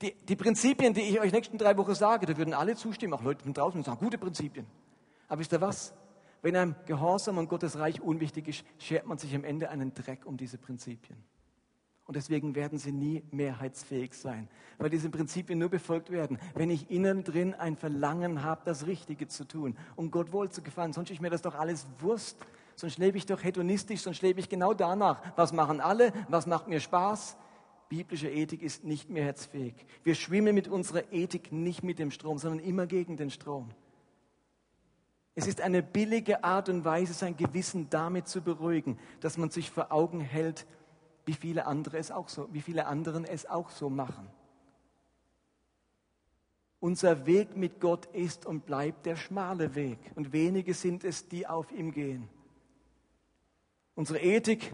[0.00, 3.22] Die, die Prinzipien, die ich euch nächsten drei Wochen sage, da würden alle zustimmen, auch
[3.22, 4.66] Leute von draußen, und sagen, gute Prinzipien.
[5.28, 5.94] Aber wisst ihr was?
[6.40, 10.24] Wenn einem Gehorsam und Gottes Reich unwichtig ist, schert man sich am Ende einen Dreck
[10.24, 11.22] um diese Prinzipien.
[12.06, 16.88] Und deswegen werden sie nie mehrheitsfähig sein, weil diese Prinzipien nur befolgt werden, wenn ich
[16.88, 20.92] innen drin ein Verlangen habe, das Richtige zu tun, um Gott wohl zu gefallen.
[20.92, 22.38] Sonst ist mir das doch alles Wurst,
[22.76, 25.20] sonst lebe ich doch hedonistisch, sonst lebe ich genau danach.
[25.34, 26.12] Was machen alle?
[26.28, 27.36] Was macht mir Spaß?
[27.88, 29.74] Biblische Ethik ist nicht mehrheitsfähig.
[30.04, 33.70] Wir schwimmen mit unserer Ethik nicht mit dem Strom, sondern immer gegen den Strom.
[35.34, 39.70] Es ist eine billige Art und Weise, sein Gewissen damit zu beruhigen, dass man sich
[39.70, 40.66] vor Augen hält,
[41.26, 44.30] wie viele andere es auch so, wie viele anderen es auch so machen.
[46.78, 51.46] Unser Weg mit Gott ist und bleibt der schmale Weg und wenige sind es, die
[51.46, 52.28] auf ihm gehen.
[53.96, 54.72] Unsere Ethik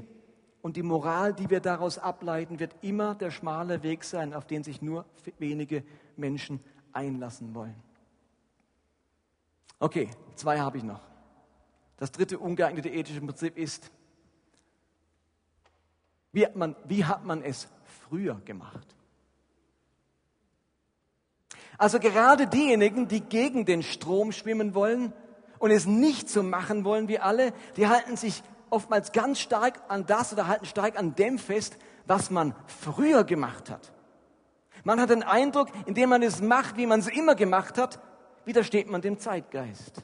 [0.61, 4.63] und die Moral, die wir daraus ableiten, wird immer der schmale Weg sein, auf den
[4.63, 5.07] sich nur
[5.39, 5.85] wenige
[6.17, 6.61] Menschen
[6.93, 7.83] einlassen wollen.
[9.79, 11.01] Okay, zwei habe ich noch.
[11.97, 13.91] Das dritte ungeeignete ethische Prinzip ist,
[16.33, 17.69] wie hat man, wie hat man es
[18.09, 18.97] früher gemacht?
[21.79, 25.13] Also gerade diejenigen, die gegen den Strom schwimmen wollen
[25.59, 30.07] und es nicht so machen wollen wie alle, die halten sich oftmals ganz stark an
[30.07, 33.93] das oder halten stark an dem fest, was man früher gemacht hat.
[34.85, 38.01] Man hat den Eindruck, indem man es macht, wie man es immer gemacht hat,
[38.45, 40.03] widersteht man dem Zeitgeist.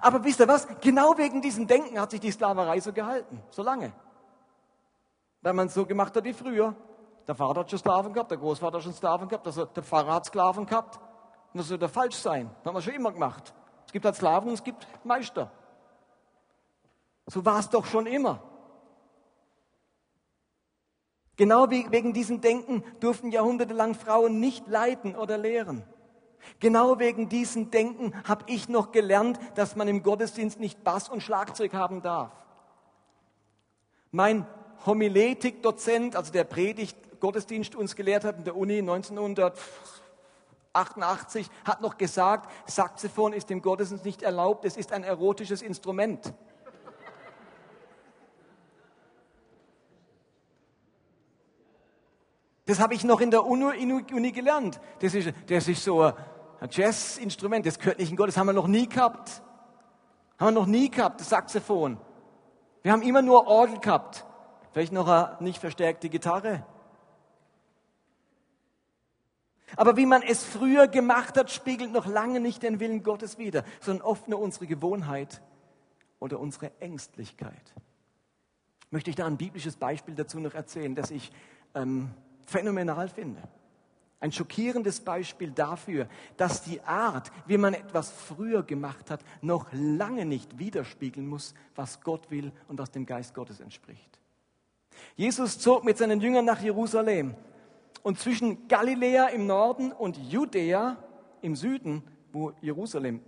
[0.00, 0.66] Aber wisst ihr was?
[0.80, 3.92] Genau wegen diesem Denken hat sich die Sklaverei so gehalten, so lange.
[5.42, 6.74] Weil man es so gemacht hat wie früher.
[7.26, 10.14] Der Vater hat schon Sklaven gehabt, der Großvater hat schon Sklaven gehabt, also der Pfarrer
[10.14, 10.98] hat Sklaven gehabt.
[11.52, 12.50] Und das sollte falsch sein.
[12.58, 13.54] Das haben wir schon immer gemacht.
[13.86, 15.50] Es gibt halt Sklaven und es gibt Meister.
[17.26, 18.42] So war es doch schon immer.
[21.36, 25.84] Genau wegen diesem Denken durften jahrhundertelang Frauen nicht leiten oder lehren.
[26.58, 31.22] Genau wegen diesem Denken habe ich noch gelernt, dass man im Gottesdienst nicht Bass und
[31.22, 32.32] Schlagzeug haben darf.
[34.10, 34.46] Mein
[34.86, 42.48] Homiletik-Dozent, also der Predigt Gottesdienst uns gelehrt hat in der Uni 1988, hat noch gesagt,
[42.66, 46.32] Saxophon ist im Gottesdienst nicht erlaubt, es ist ein erotisches Instrument.
[52.66, 54.78] Das habe ich noch in der Uni, Uni gelernt.
[55.00, 56.12] Das ist, das ist so ein
[56.70, 59.40] Jazzinstrument, das gehört nicht in Gott, das haben wir noch nie gehabt.
[60.38, 61.96] Haben wir noch nie gehabt, das Saxophon.
[62.82, 64.26] Wir haben immer nur Orgel gehabt.
[64.78, 66.64] Vielleicht noch eine nicht verstärkte Gitarre.
[69.74, 73.64] Aber wie man es früher gemacht hat, spiegelt noch lange nicht den Willen Gottes wider,
[73.80, 75.42] sondern oft nur unsere Gewohnheit
[76.20, 77.74] oder unsere Ängstlichkeit.
[78.90, 81.32] Möchte ich da ein biblisches Beispiel dazu noch erzählen, das ich
[81.74, 82.10] ähm,
[82.46, 83.42] phänomenal finde.
[84.20, 90.24] Ein schockierendes Beispiel dafür, dass die Art, wie man etwas früher gemacht hat, noch lange
[90.24, 94.17] nicht widerspiegeln muss, was Gott will und was dem Geist Gottes entspricht.
[95.16, 97.34] Jesus zog mit seinen Jüngern nach Jerusalem
[98.02, 100.96] Und zwischen Galiläa im Norden und Judäa
[101.42, 103.20] im Süden, wo Jerusalem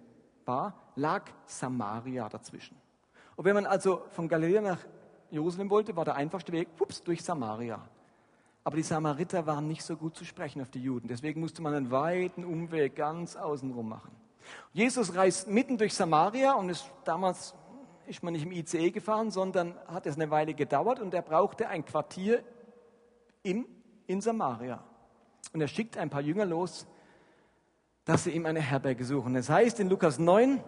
[0.45, 2.77] war, lag Samaria dazwischen.
[3.37, 4.79] Und wenn man also von Galiläa nach
[5.31, 7.81] Jerusalem wollte, war der einfachste Weg, ups, durch Samaria.
[8.63, 11.09] Aber die Samariter waren nicht so gut zu sprechen auf die Juden.
[11.09, 14.11] Deswegen musste man einen weiten Umweg ganz außenrum machen.
[14.73, 17.55] Jesus reist mitten durch Samaria und ist damals
[18.11, 21.69] ist man nicht im ICE gefahren, sondern hat es eine Weile gedauert und er brauchte
[21.69, 22.43] ein Quartier
[23.43, 23.65] in,
[24.07, 24.85] in Samaria.
[25.53, 26.87] Und er schickt ein paar Jünger los,
[28.05, 29.37] dass sie ihm eine Herberge suchen.
[29.37, 30.63] Es heißt in Lukas 9,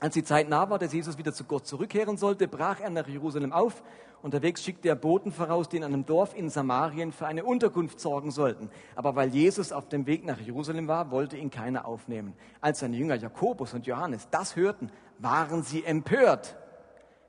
[0.00, 3.08] als die Zeit nah war, dass Jesus wieder zu Gott zurückkehren sollte, brach er nach
[3.08, 3.82] Jerusalem auf.
[4.22, 8.30] Unterwegs schickte er Boten voraus, die in einem Dorf in Samarien für eine Unterkunft sorgen
[8.30, 8.70] sollten.
[8.96, 12.34] Aber weil Jesus auf dem Weg nach Jerusalem war, wollte ihn keiner aufnehmen.
[12.60, 16.56] Als seine Jünger Jakobus und Johannes das hörten, waren sie empört.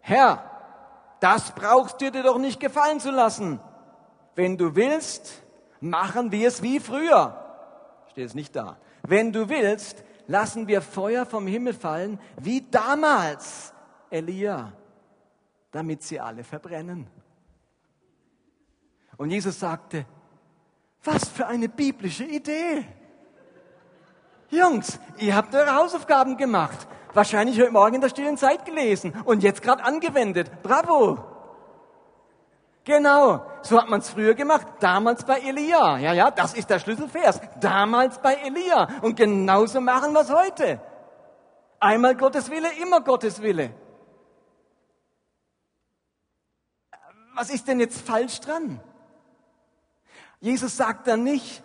[0.07, 0.43] Herr,
[1.19, 3.59] das brauchst du dir doch nicht gefallen zu lassen.
[4.35, 5.41] Wenn du willst,
[5.79, 7.35] machen wir es wie früher.
[8.11, 8.77] Steht es nicht da.
[9.01, 13.73] Wenn du willst, lassen wir Feuer vom Himmel fallen, wie damals
[14.11, 14.73] Elia,
[15.71, 17.07] damit sie alle verbrennen.
[19.17, 20.05] Und Jesus sagte,
[21.03, 22.85] was für eine biblische Idee.
[24.51, 26.87] Jungs, ihr habt eure Hausaufgaben gemacht.
[27.15, 30.51] Wahrscheinlich heute Morgen in der stillen Zeit gelesen und jetzt gerade angewendet.
[30.61, 31.17] Bravo!
[32.83, 35.97] Genau, so hat man es früher gemacht, damals bei Elia.
[35.97, 37.39] Ja, ja, das ist der Schlüsselvers.
[37.61, 38.89] Damals bei Elia.
[39.01, 40.81] Und genauso machen wir es heute.
[41.79, 43.73] Einmal Gottes Wille, immer Gottes Wille.
[47.33, 48.81] Was ist denn jetzt falsch dran?
[50.41, 51.63] Jesus sagt dann nicht,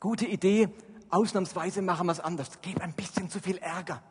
[0.00, 0.68] gute Idee,
[1.10, 4.02] ausnahmsweise machen wir es anders, gib ein bisschen zu viel Ärger.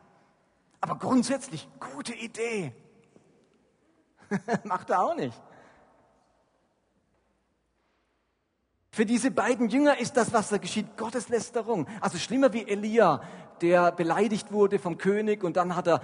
[0.82, 2.72] Aber grundsätzlich, gute Idee.
[4.64, 5.40] Macht er auch nicht.
[8.90, 11.86] Für diese beiden Jünger ist das, was da geschieht, Gotteslästerung.
[12.00, 13.22] Also schlimmer wie Elia,
[13.60, 16.00] der beleidigt wurde vom König und dann hat er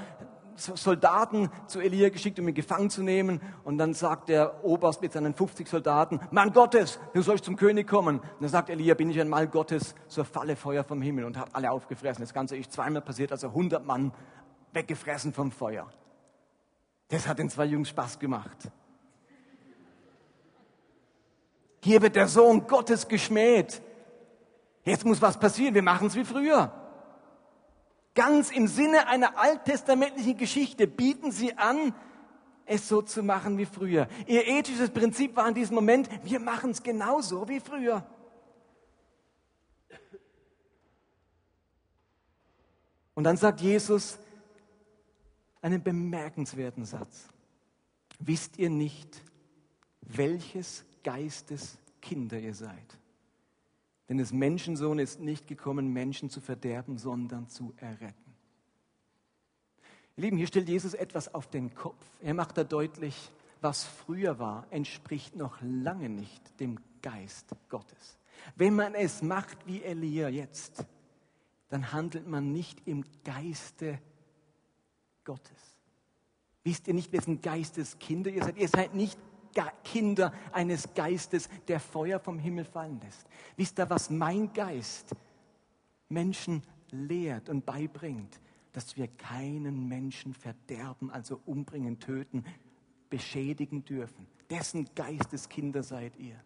[0.59, 3.41] Soldaten zu Elia geschickt, um ihn gefangen zu nehmen.
[3.65, 7.87] Und dann sagt der Oberst mit seinen 50 Soldaten, Mann Gottes, du sollst zum König
[7.87, 8.19] kommen.
[8.21, 11.37] Und dann sagt Elia, bin ich ein Mann Gottes, so falle Feuer vom Himmel und
[11.37, 12.23] hat alle aufgefressen.
[12.23, 14.13] Das Ganze ist zweimal passiert, also 100 Mann
[14.73, 15.91] weggefressen vom Feuer.
[17.09, 18.71] Das hat den zwei Jungs Spaß gemacht.
[21.83, 23.81] Hier wird der Sohn Gottes geschmäht.
[24.85, 25.75] Jetzt muss was passieren.
[25.75, 26.73] Wir machen es wie früher.
[28.15, 31.95] Ganz im Sinne einer alttestamentlichen Geschichte bieten sie an,
[32.67, 34.09] es so zu machen wie früher.
[34.27, 38.05] Ihr ethisches Prinzip war in diesem Moment, wir machen es genauso wie früher.
[43.15, 44.19] Und dann sagt Jesus,
[45.69, 47.29] einen bemerkenswerten Satz.
[48.19, 49.23] Wisst ihr nicht,
[50.01, 52.99] welches Geistes Kinder ihr seid?
[54.09, 58.35] Denn das Menschensohn ist nicht gekommen, Menschen zu verderben, sondern zu erretten.
[60.17, 62.03] Ihr Lieben, hier stellt Jesus etwas auf den Kopf.
[62.23, 68.19] Er macht da deutlich, was früher war, entspricht noch lange nicht dem Geist Gottes.
[68.57, 70.87] Wenn man es macht wie Elia jetzt,
[71.69, 74.01] dann handelt man nicht im Geiste
[75.29, 75.77] Gottes.
[76.65, 78.57] Wisst ihr nicht, wessen Geistes Kinder ihr seid?
[78.57, 79.19] Ihr seid nicht
[79.85, 83.27] Kinder eines Geistes, der Feuer vom Himmel fallen lässt.
[83.57, 85.15] Wisst ihr, was mein Geist
[86.09, 88.41] Menschen lehrt und beibringt?
[88.73, 92.47] Dass wir keinen Menschen verderben, also umbringen, töten,
[93.11, 94.27] beschädigen dürfen.
[94.49, 96.41] Dessen Geisteskinder seid ihr.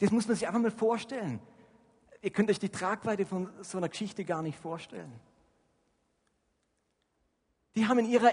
[0.00, 1.38] Das muss man sich einfach mal vorstellen.
[2.22, 5.12] Ihr könnt euch die Tragweite von so einer Geschichte gar nicht vorstellen.
[7.76, 8.32] Die haben in ihrer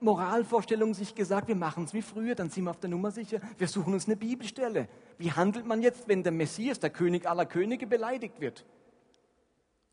[0.00, 3.40] Moralvorstellung sich gesagt, wir machen es wie früher, dann sind wir auf der Nummer sicher,
[3.56, 4.88] wir suchen uns eine Bibelstelle.
[5.18, 8.64] Wie handelt man jetzt, wenn der Messias, der König aller Könige, beleidigt wird?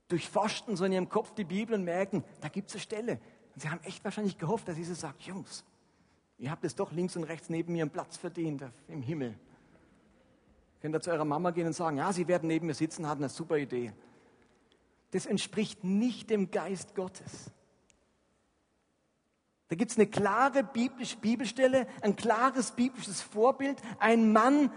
[0.09, 3.19] Durchforschten so in ihrem Kopf die Bibel und merken, da gibt es eine Stelle.
[3.55, 5.63] Und sie haben echt wahrscheinlich gehofft, dass Jesus sagt, Jungs,
[6.37, 9.35] ihr habt es doch links und rechts neben mir einen Platz verdient im Himmel.
[10.81, 13.23] Könnt ihr zu eurer Mama gehen und sagen, ja, sie werden neben mir sitzen, hatten
[13.23, 13.93] eine super Idee.
[15.11, 17.51] Das entspricht nicht dem Geist Gottes.
[19.73, 24.69] Da gibt es eine klare biblische Bibelstelle, ein klares biblisches Vorbild, ein Mann,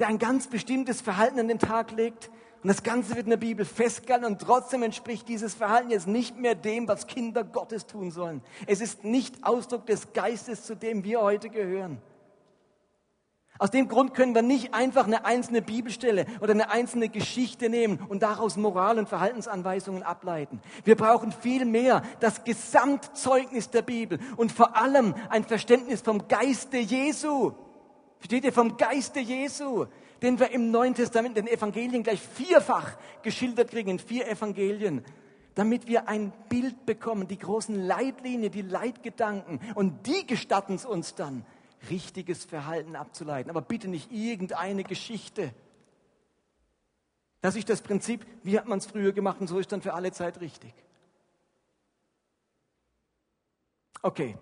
[0.00, 2.28] der ein ganz bestimmtes Verhalten an den Tag legt.
[2.60, 6.36] Und das Ganze wird in der Bibel festgehalten und trotzdem entspricht dieses Verhalten jetzt nicht
[6.36, 8.42] mehr dem, was Kinder Gottes tun sollen.
[8.66, 12.02] Es ist nicht Ausdruck des Geistes, zu dem wir heute gehören.
[13.58, 17.98] Aus dem Grund können wir nicht einfach eine einzelne Bibelstelle oder eine einzelne Geschichte nehmen
[18.08, 20.60] und daraus Moral- und Verhaltensanweisungen ableiten.
[20.84, 26.78] Wir brauchen viel mehr das Gesamtzeugnis der Bibel und vor allem ein Verständnis vom Geiste
[26.78, 27.52] Jesu.
[28.18, 29.86] Versteht ihr vom Geiste Jesu?
[30.22, 35.04] den wir im Neuen Testament, den Evangelien gleich vierfach geschildert kriegen, in vier Evangelien,
[35.54, 39.60] damit wir ein Bild bekommen, die großen Leitlinien, die Leitgedanken.
[39.74, 41.44] Und die gestatten es uns dann,
[41.90, 43.50] richtiges Verhalten abzuleiten.
[43.50, 45.52] Aber bitte nicht irgendeine Geschichte.
[47.40, 49.94] Das ist das Prinzip, wie hat man es früher gemacht und so ist dann für
[49.94, 50.72] alle Zeit richtig.
[54.02, 54.36] Okay,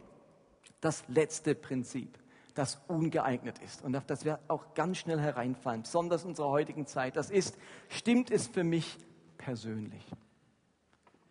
[0.81, 2.19] das letzte Prinzip,
[2.55, 6.87] das ungeeignet ist und auf das wir auch ganz schnell hereinfallen, besonders in unserer heutigen
[6.87, 7.57] Zeit, das ist,
[7.89, 8.99] stimmt es für mich
[9.39, 10.05] persönlich?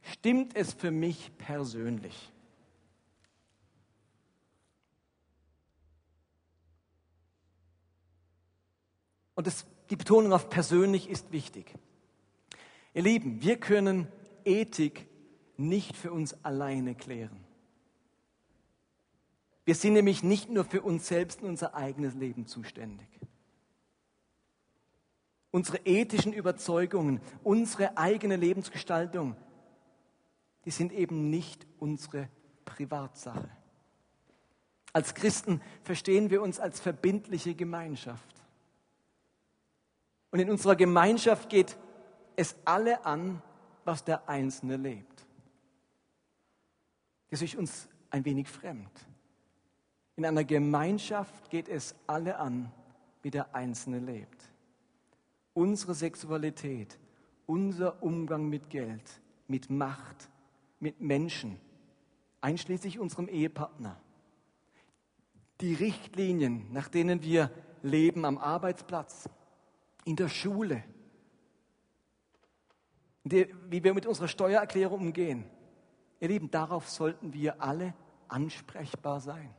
[0.02, 2.33] Stimmt es für mich persönlich?
[9.36, 11.74] Und das, die Betonung auf persönlich ist wichtig.
[12.94, 14.08] Ihr Lieben, wir können
[14.46, 15.08] Ethik
[15.58, 17.44] nicht für uns alleine klären.
[19.66, 23.08] Wir sind nämlich nicht nur für uns selbst und unser eigenes Leben zuständig.
[25.52, 29.36] Unsere ethischen Überzeugungen, unsere eigene Lebensgestaltung,
[30.66, 32.28] die sind eben nicht unsere
[32.66, 33.50] Privatsache.
[34.92, 38.33] Als Christen verstehen wir uns als verbindliche Gemeinschaft.
[40.34, 41.78] Und in unserer Gemeinschaft geht
[42.36, 43.40] es alle an,
[43.86, 45.28] was der Einzelne lebt.
[47.30, 48.90] Das ist uns ein wenig fremd.
[50.16, 52.72] In einer Gemeinschaft geht es alle an,
[53.22, 54.50] wie der Einzelne lebt.
[55.54, 56.98] Unsere Sexualität,
[57.46, 60.32] unser Umgang mit Geld, mit Macht,
[60.80, 61.60] mit Menschen,
[62.42, 63.98] einschließlich unserem Ehepartner.
[65.62, 67.52] Die Richtlinien, nach denen wir
[67.84, 69.30] leben am Arbeitsplatz,
[70.06, 70.84] in der Schule,
[73.24, 75.46] wie wir mit unserer Steuererklärung umgehen.
[76.20, 77.94] Ihr Lieben, darauf sollten wir alle
[78.28, 79.54] ansprechbar sein.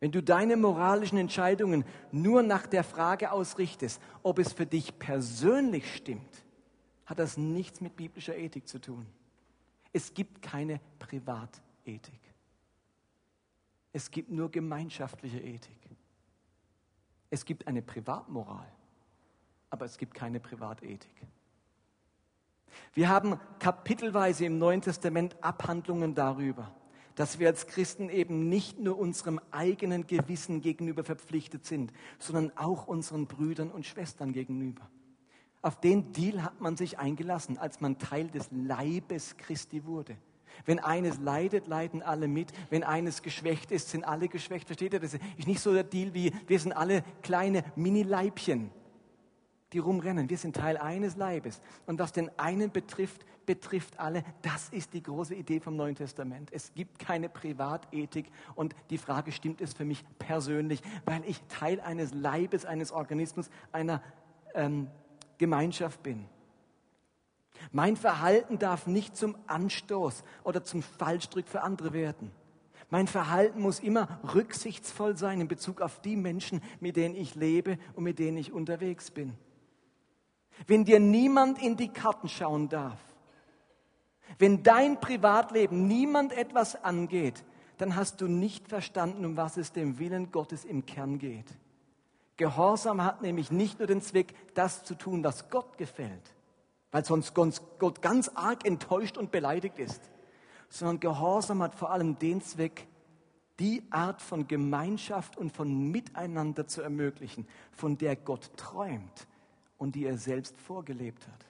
[0.00, 5.94] Wenn du deine moralischen Entscheidungen nur nach der Frage ausrichtest, ob es für dich persönlich
[5.94, 6.44] stimmt,
[7.04, 9.06] hat das nichts mit biblischer Ethik zu tun.
[9.92, 12.20] Es gibt keine Privatethik.
[13.92, 15.87] Es gibt nur gemeinschaftliche Ethik.
[17.30, 18.66] Es gibt eine Privatmoral,
[19.70, 21.26] aber es gibt keine Privatethik.
[22.94, 26.74] Wir haben kapitelweise im Neuen Testament Abhandlungen darüber,
[27.14, 32.86] dass wir als Christen eben nicht nur unserem eigenen Gewissen gegenüber verpflichtet sind, sondern auch
[32.86, 34.88] unseren Brüdern und Schwestern gegenüber.
[35.60, 40.16] Auf den Deal hat man sich eingelassen, als man Teil des Leibes Christi wurde.
[40.64, 42.52] Wenn eines leidet, leiden alle mit.
[42.70, 44.66] Wenn eines geschwächt ist, sind alle geschwächt.
[44.66, 45.00] Versteht ihr?
[45.00, 48.70] Das ist nicht so der Deal wie, wir sind alle kleine Mini-Leibchen,
[49.72, 50.30] die rumrennen.
[50.30, 51.60] Wir sind Teil eines Leibes.
[51.86, 54.24] Und was den einen betrifft, betrifft alle.
[54.42, 56.50] Das ist die große Idee vom Neuen Testament.
[56.52, 58.30] Es gibt keine Privatethik.
[58.54, 60.82] Und die Frage, stimmt es für mich persönlich?
[61.06, 64.02] Weil ich Teil eines Leibes, eines Organismus, einer
[64.54, 64.88] ähm,
[65.38, 66.26] Gemeinschaft bin.
[67.72, 72.30] Mein Verhalten darf nicht zum Anstoß oder zum Fallstrick für andere werden.
[72.90, 77.78] Mein Verhalten muss immer rücksichtsvoll sein in Bezug auf die Menschen, mit denen ich lebe
[77.94, 79.34] und mit denen ich unterwegs bin.
[80.66, 82.98] Wenn dir niemand in die Karten schauen darf,
[84.38, 87.44] wenn dein Privatleben niemand etwas angeht,
[87.78, 91.46] dann hast du nicht verstanden, um was es dem Willen Gottes im Kern geht.
[92.36, 96.34] Gehorsam hat nämlich nicht nur den Zweck, das zu tun, was Gott gefällt,
[96.90, 100.00] weil sonst Gott ganz arg enttäuscht und beleidigt ist,
[100.68, 102.86] sondern Gehorsam hat vor allem den Zweck,
[103.58, 109.26] die Art von Gemeinschaft und von Miteinander zu ermöglichen, von der Gott träumt
[109.78, 111.46] und die er selbst vorgelebt hat.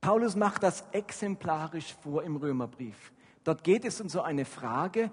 [0.00, 3.12] Paulus macht das exemplarisch vor im Römerbrief.
[3.44, 5.10] Dort geht es um so eine Frage,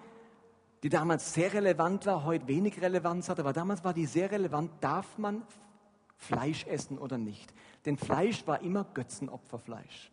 [0.84, 4.72] die damals sehr relevant war, heute wenig Relevanz hat, aber damals war die sehr relevant,
[4.80, 5.44] darf man
[6.18, 7.54] Fleisch essen oder nicht?
[7.86, 10.12] Denn Fleisch war immer Götzenopferfleisch.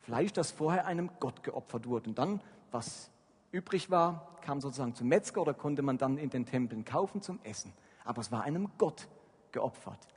[0.00, 2.10] Fleisch, das vorher einem Gott geopfert wurde.
[2.10, 2.40] Und dann,
[2.70, 3.10] was
[3.52, 7.38] übrig war, kam sozusagen zum Metzger oder konnte man dann in den Tempeln kaufen zum
[7.44, 7.72] Essen.
[8.04, 9.08] Aber es war einem Gott
[9.52, 10.08] geopfert.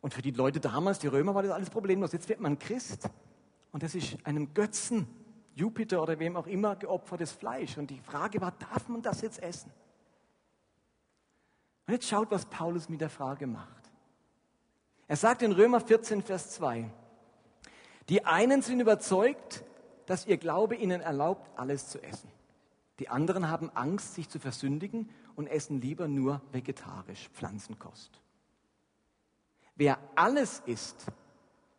[0.00, 2.12] Und für die Leute damals, die Römer, war das alles problemlos.
[2.12, 3.08] Jetzt wird man Christ
[3.72, 5.06] und das ist einem Götzen
[5.54, 7.78] Jupiter oder wem auch immer geopfertes Fleisch.
[7.78, 9.72] Und die Frage war, darf man das jetzt essen?
[11.86, 13.77] Und jetzt schaut, was Paulus mit der Frage macht.
[15.08, 16.88] Er sagt in Römer 14, Vers 2,
[18.10, 19.64] die einen sind überzeugt,
[20.06, 22.30] dass ihr Glaube ihnen erlaubt, alles zu essen.
[22.98, 28.20] Die anderen haben Angst, sich zu versündigen und essen lieber nur vegetarisch, Pflanzenkost.
[29.76, 31.06] Wer alles isst,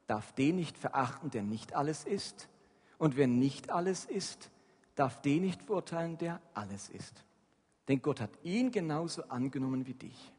[0.07, 2.49] darf den nicht verachten, der nicht alles isst.
[2.97, 4.49] Und wer nicht alles ist,
[4.95, 7.23] darf den nicht verurteilen, der alles ist.
[7.87, 10.33] Denn Gott hat ihn genauso angenommen wie dich.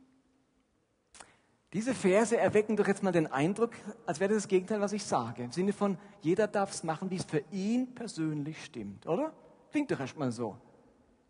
[1.73, 3.73] Diese Verse erwecken doch jetzt mal den Eindruck,
[4.05, 5.45] als wäre das das Gegenteil, was ich sage.
[5.45, 9.33] Im Sinne von, jeder darf es machen, wie es für ihn persönlich stimmt, oder?
[9.71, 10.57] Klingt doch erstmal so.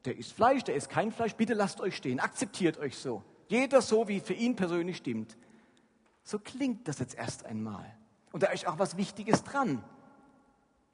[0.07, 3.23] Der isst Fleisch, der isst kein Fleisch, bitte lasst euch stehen, akzeptiert euch so.
[3.49, 5.37] Jeder so, wie für ihn persönlich stimmt.
[6.23, 7.85] So klingt das jetzt erst einmal.
[8.33, 9.85] Und da ist auch was Wichtiges dran.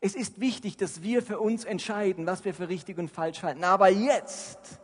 [0.01, 3.63] Es ist wichtig, dass wir für uns entscheiden, was wir für richtig und falsch halten.
[3.63, 4.81] Aber jetzt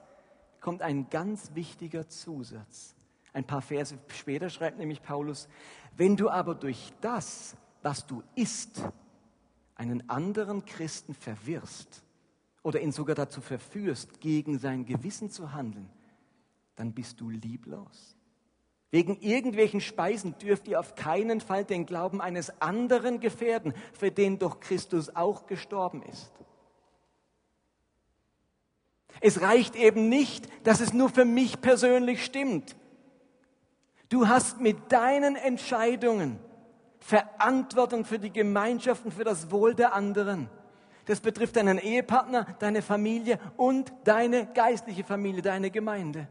[0.60, 2.94] kommt ein ganz wichtiger Zusatz.
[3.32, 5.48] Ein paar Verse später schreibt nämlich Paulus,
[5.96, 8.82] wenn du aber durch das, was du isst,
[9.74, 12.04] einen anderen Christen verwirrst
[12.62, 15.88] oder ihn sogar dazu verführst, gegen sein Gewissen zu handeln,
[16.76, 18.16] dann bist du lieblos.
[18.90, 24.38] Wegen irgendwelchen Speisen dürft ihr auf keinen Fall den Glauben eines anderen gefährden, für den
[24.38, 26.30] doch Christus auch gestorben ist.
[29.20, 32.76] Es reicht eben nicht, dass es nur für mich persönlich stimmt.
[34.12, 36.38] Du hast mit deinen Entscheidungen
[36.98, 40.50] Verantwortung für die Gemeinschaft und für das Wohl der anderen.
[41.06, 46.28] Das betrifft deinen Ehepartner, deine Familie und deine geistliche Familie, deine Gemeinde.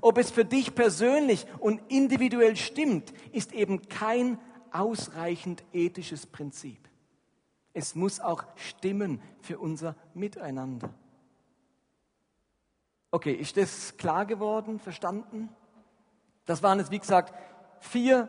[0.00, 4.38] Ob es für dich persönlich und individuell stimmt, ist eben kein
[4.70, 6.88] ausreichend ethisches Prinzip.
[7.72, 10.94] Es muss auch stimmen für unser Miteinander.
[13.10, 15.48] Okay, ist das klar geworden, verstanden?
[16.46, 17.34] Das waren jetzt, wie gesagt,
[17.80, 18.28] vier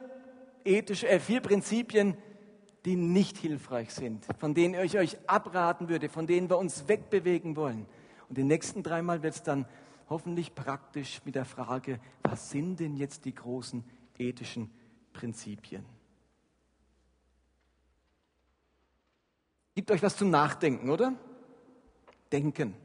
[0.64, 2.18] ethische, äh, vier Prinzipien,
[2.86, 7.56] die nicht hilfreich sind, von denen ich euch abraten würde, von denen wir uns wegbewegen
[7.56, 7.88] wollen.
[8.30, 9.66] Und die nächsten dreimal wird es dann
[10.10, 13.84] hoffentlich praktisch mit der Frage, was sind denn jetzt die großen
[14.18, 14.72] ethischen
[15.14, 15.84] Prinzipien?
[19.74, 21.14] Gibt euch was zum Nachdenken, oder?
[22.32, 22.76] Denken.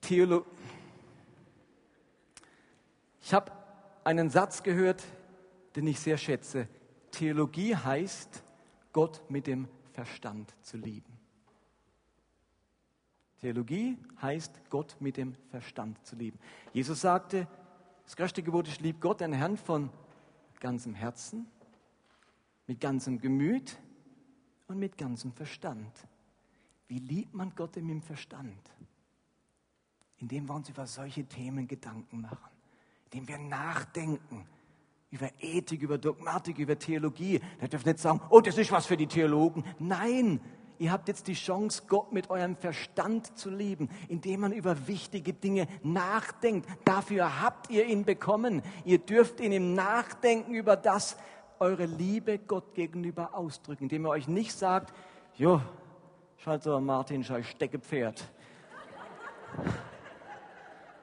[0.00, 0.48] Theologie.
[3.20, 3.52] Ich habe
[4.04, 5.02] einen Satz gehört,
[5.76, 6.68] den ich sehr schätze.
[7.10, 8.42] Theologie heißt,
[8.92, 11.18] Gott mit dem Verstand zu lieben.
[13.40, 16.38] Theologie heißt, Gott mit dem Verstand zu lieben.
[16.72, 17.46] Jesus sagte,
[18.04, 19.90] das größte Gebot ist, lieb Gott, den Herrn von
[20.58, 21.46] ganzem Herzen,
[22.66, 23.78] mit ganzem Gemüt
[24.66, 25.92] und mit ganzem Verstand.
[26.88, 28.70] Wie liebt man Gott mit dem Verstand?
[30.18, 32.59] Indem wir uns über solche Themen Gedanken machen
[33.12, 34.46] dem wir nachdenken
[35.10, 37.40] über Ethik, über Dogmatik, über Theologie.
[37.60, 39.64] Da dürft ihr nicht sagen, oh, das ist was für die Theologen.
[39.80, 40.40] Nein,
[40.78, 45.32] ihr habt jetzt die Chance, Gott mit eurem Verstand zu lieben, indem man über wichtige
[45.32, 46.68] Dinge nachdenkt.
[46.84, 48.62] Dafür habt ihr ihn bekommen.
[48.84, 51.16] Ihr dürft ihn im Nachdenken über das,
[51.58, 54.94] eure Liebe Gott gegenüber ausdrücken, indem ihr euch nicht sagt,
[55.34, 55.60] jo,
[56.38, 58.24] schalt so Martin, scheiß Steckepferd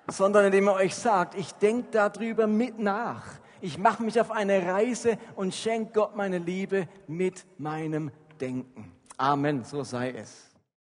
[0.08, 3.24] sondern indem er euch sagt, ich denke darüber mit nach.
[3.62, 8.91] Ich mache mich auf eine Reise und schenke Gott meine Liebe mit meinem Denken.
[9.18, 10.47] Amen, so sei es.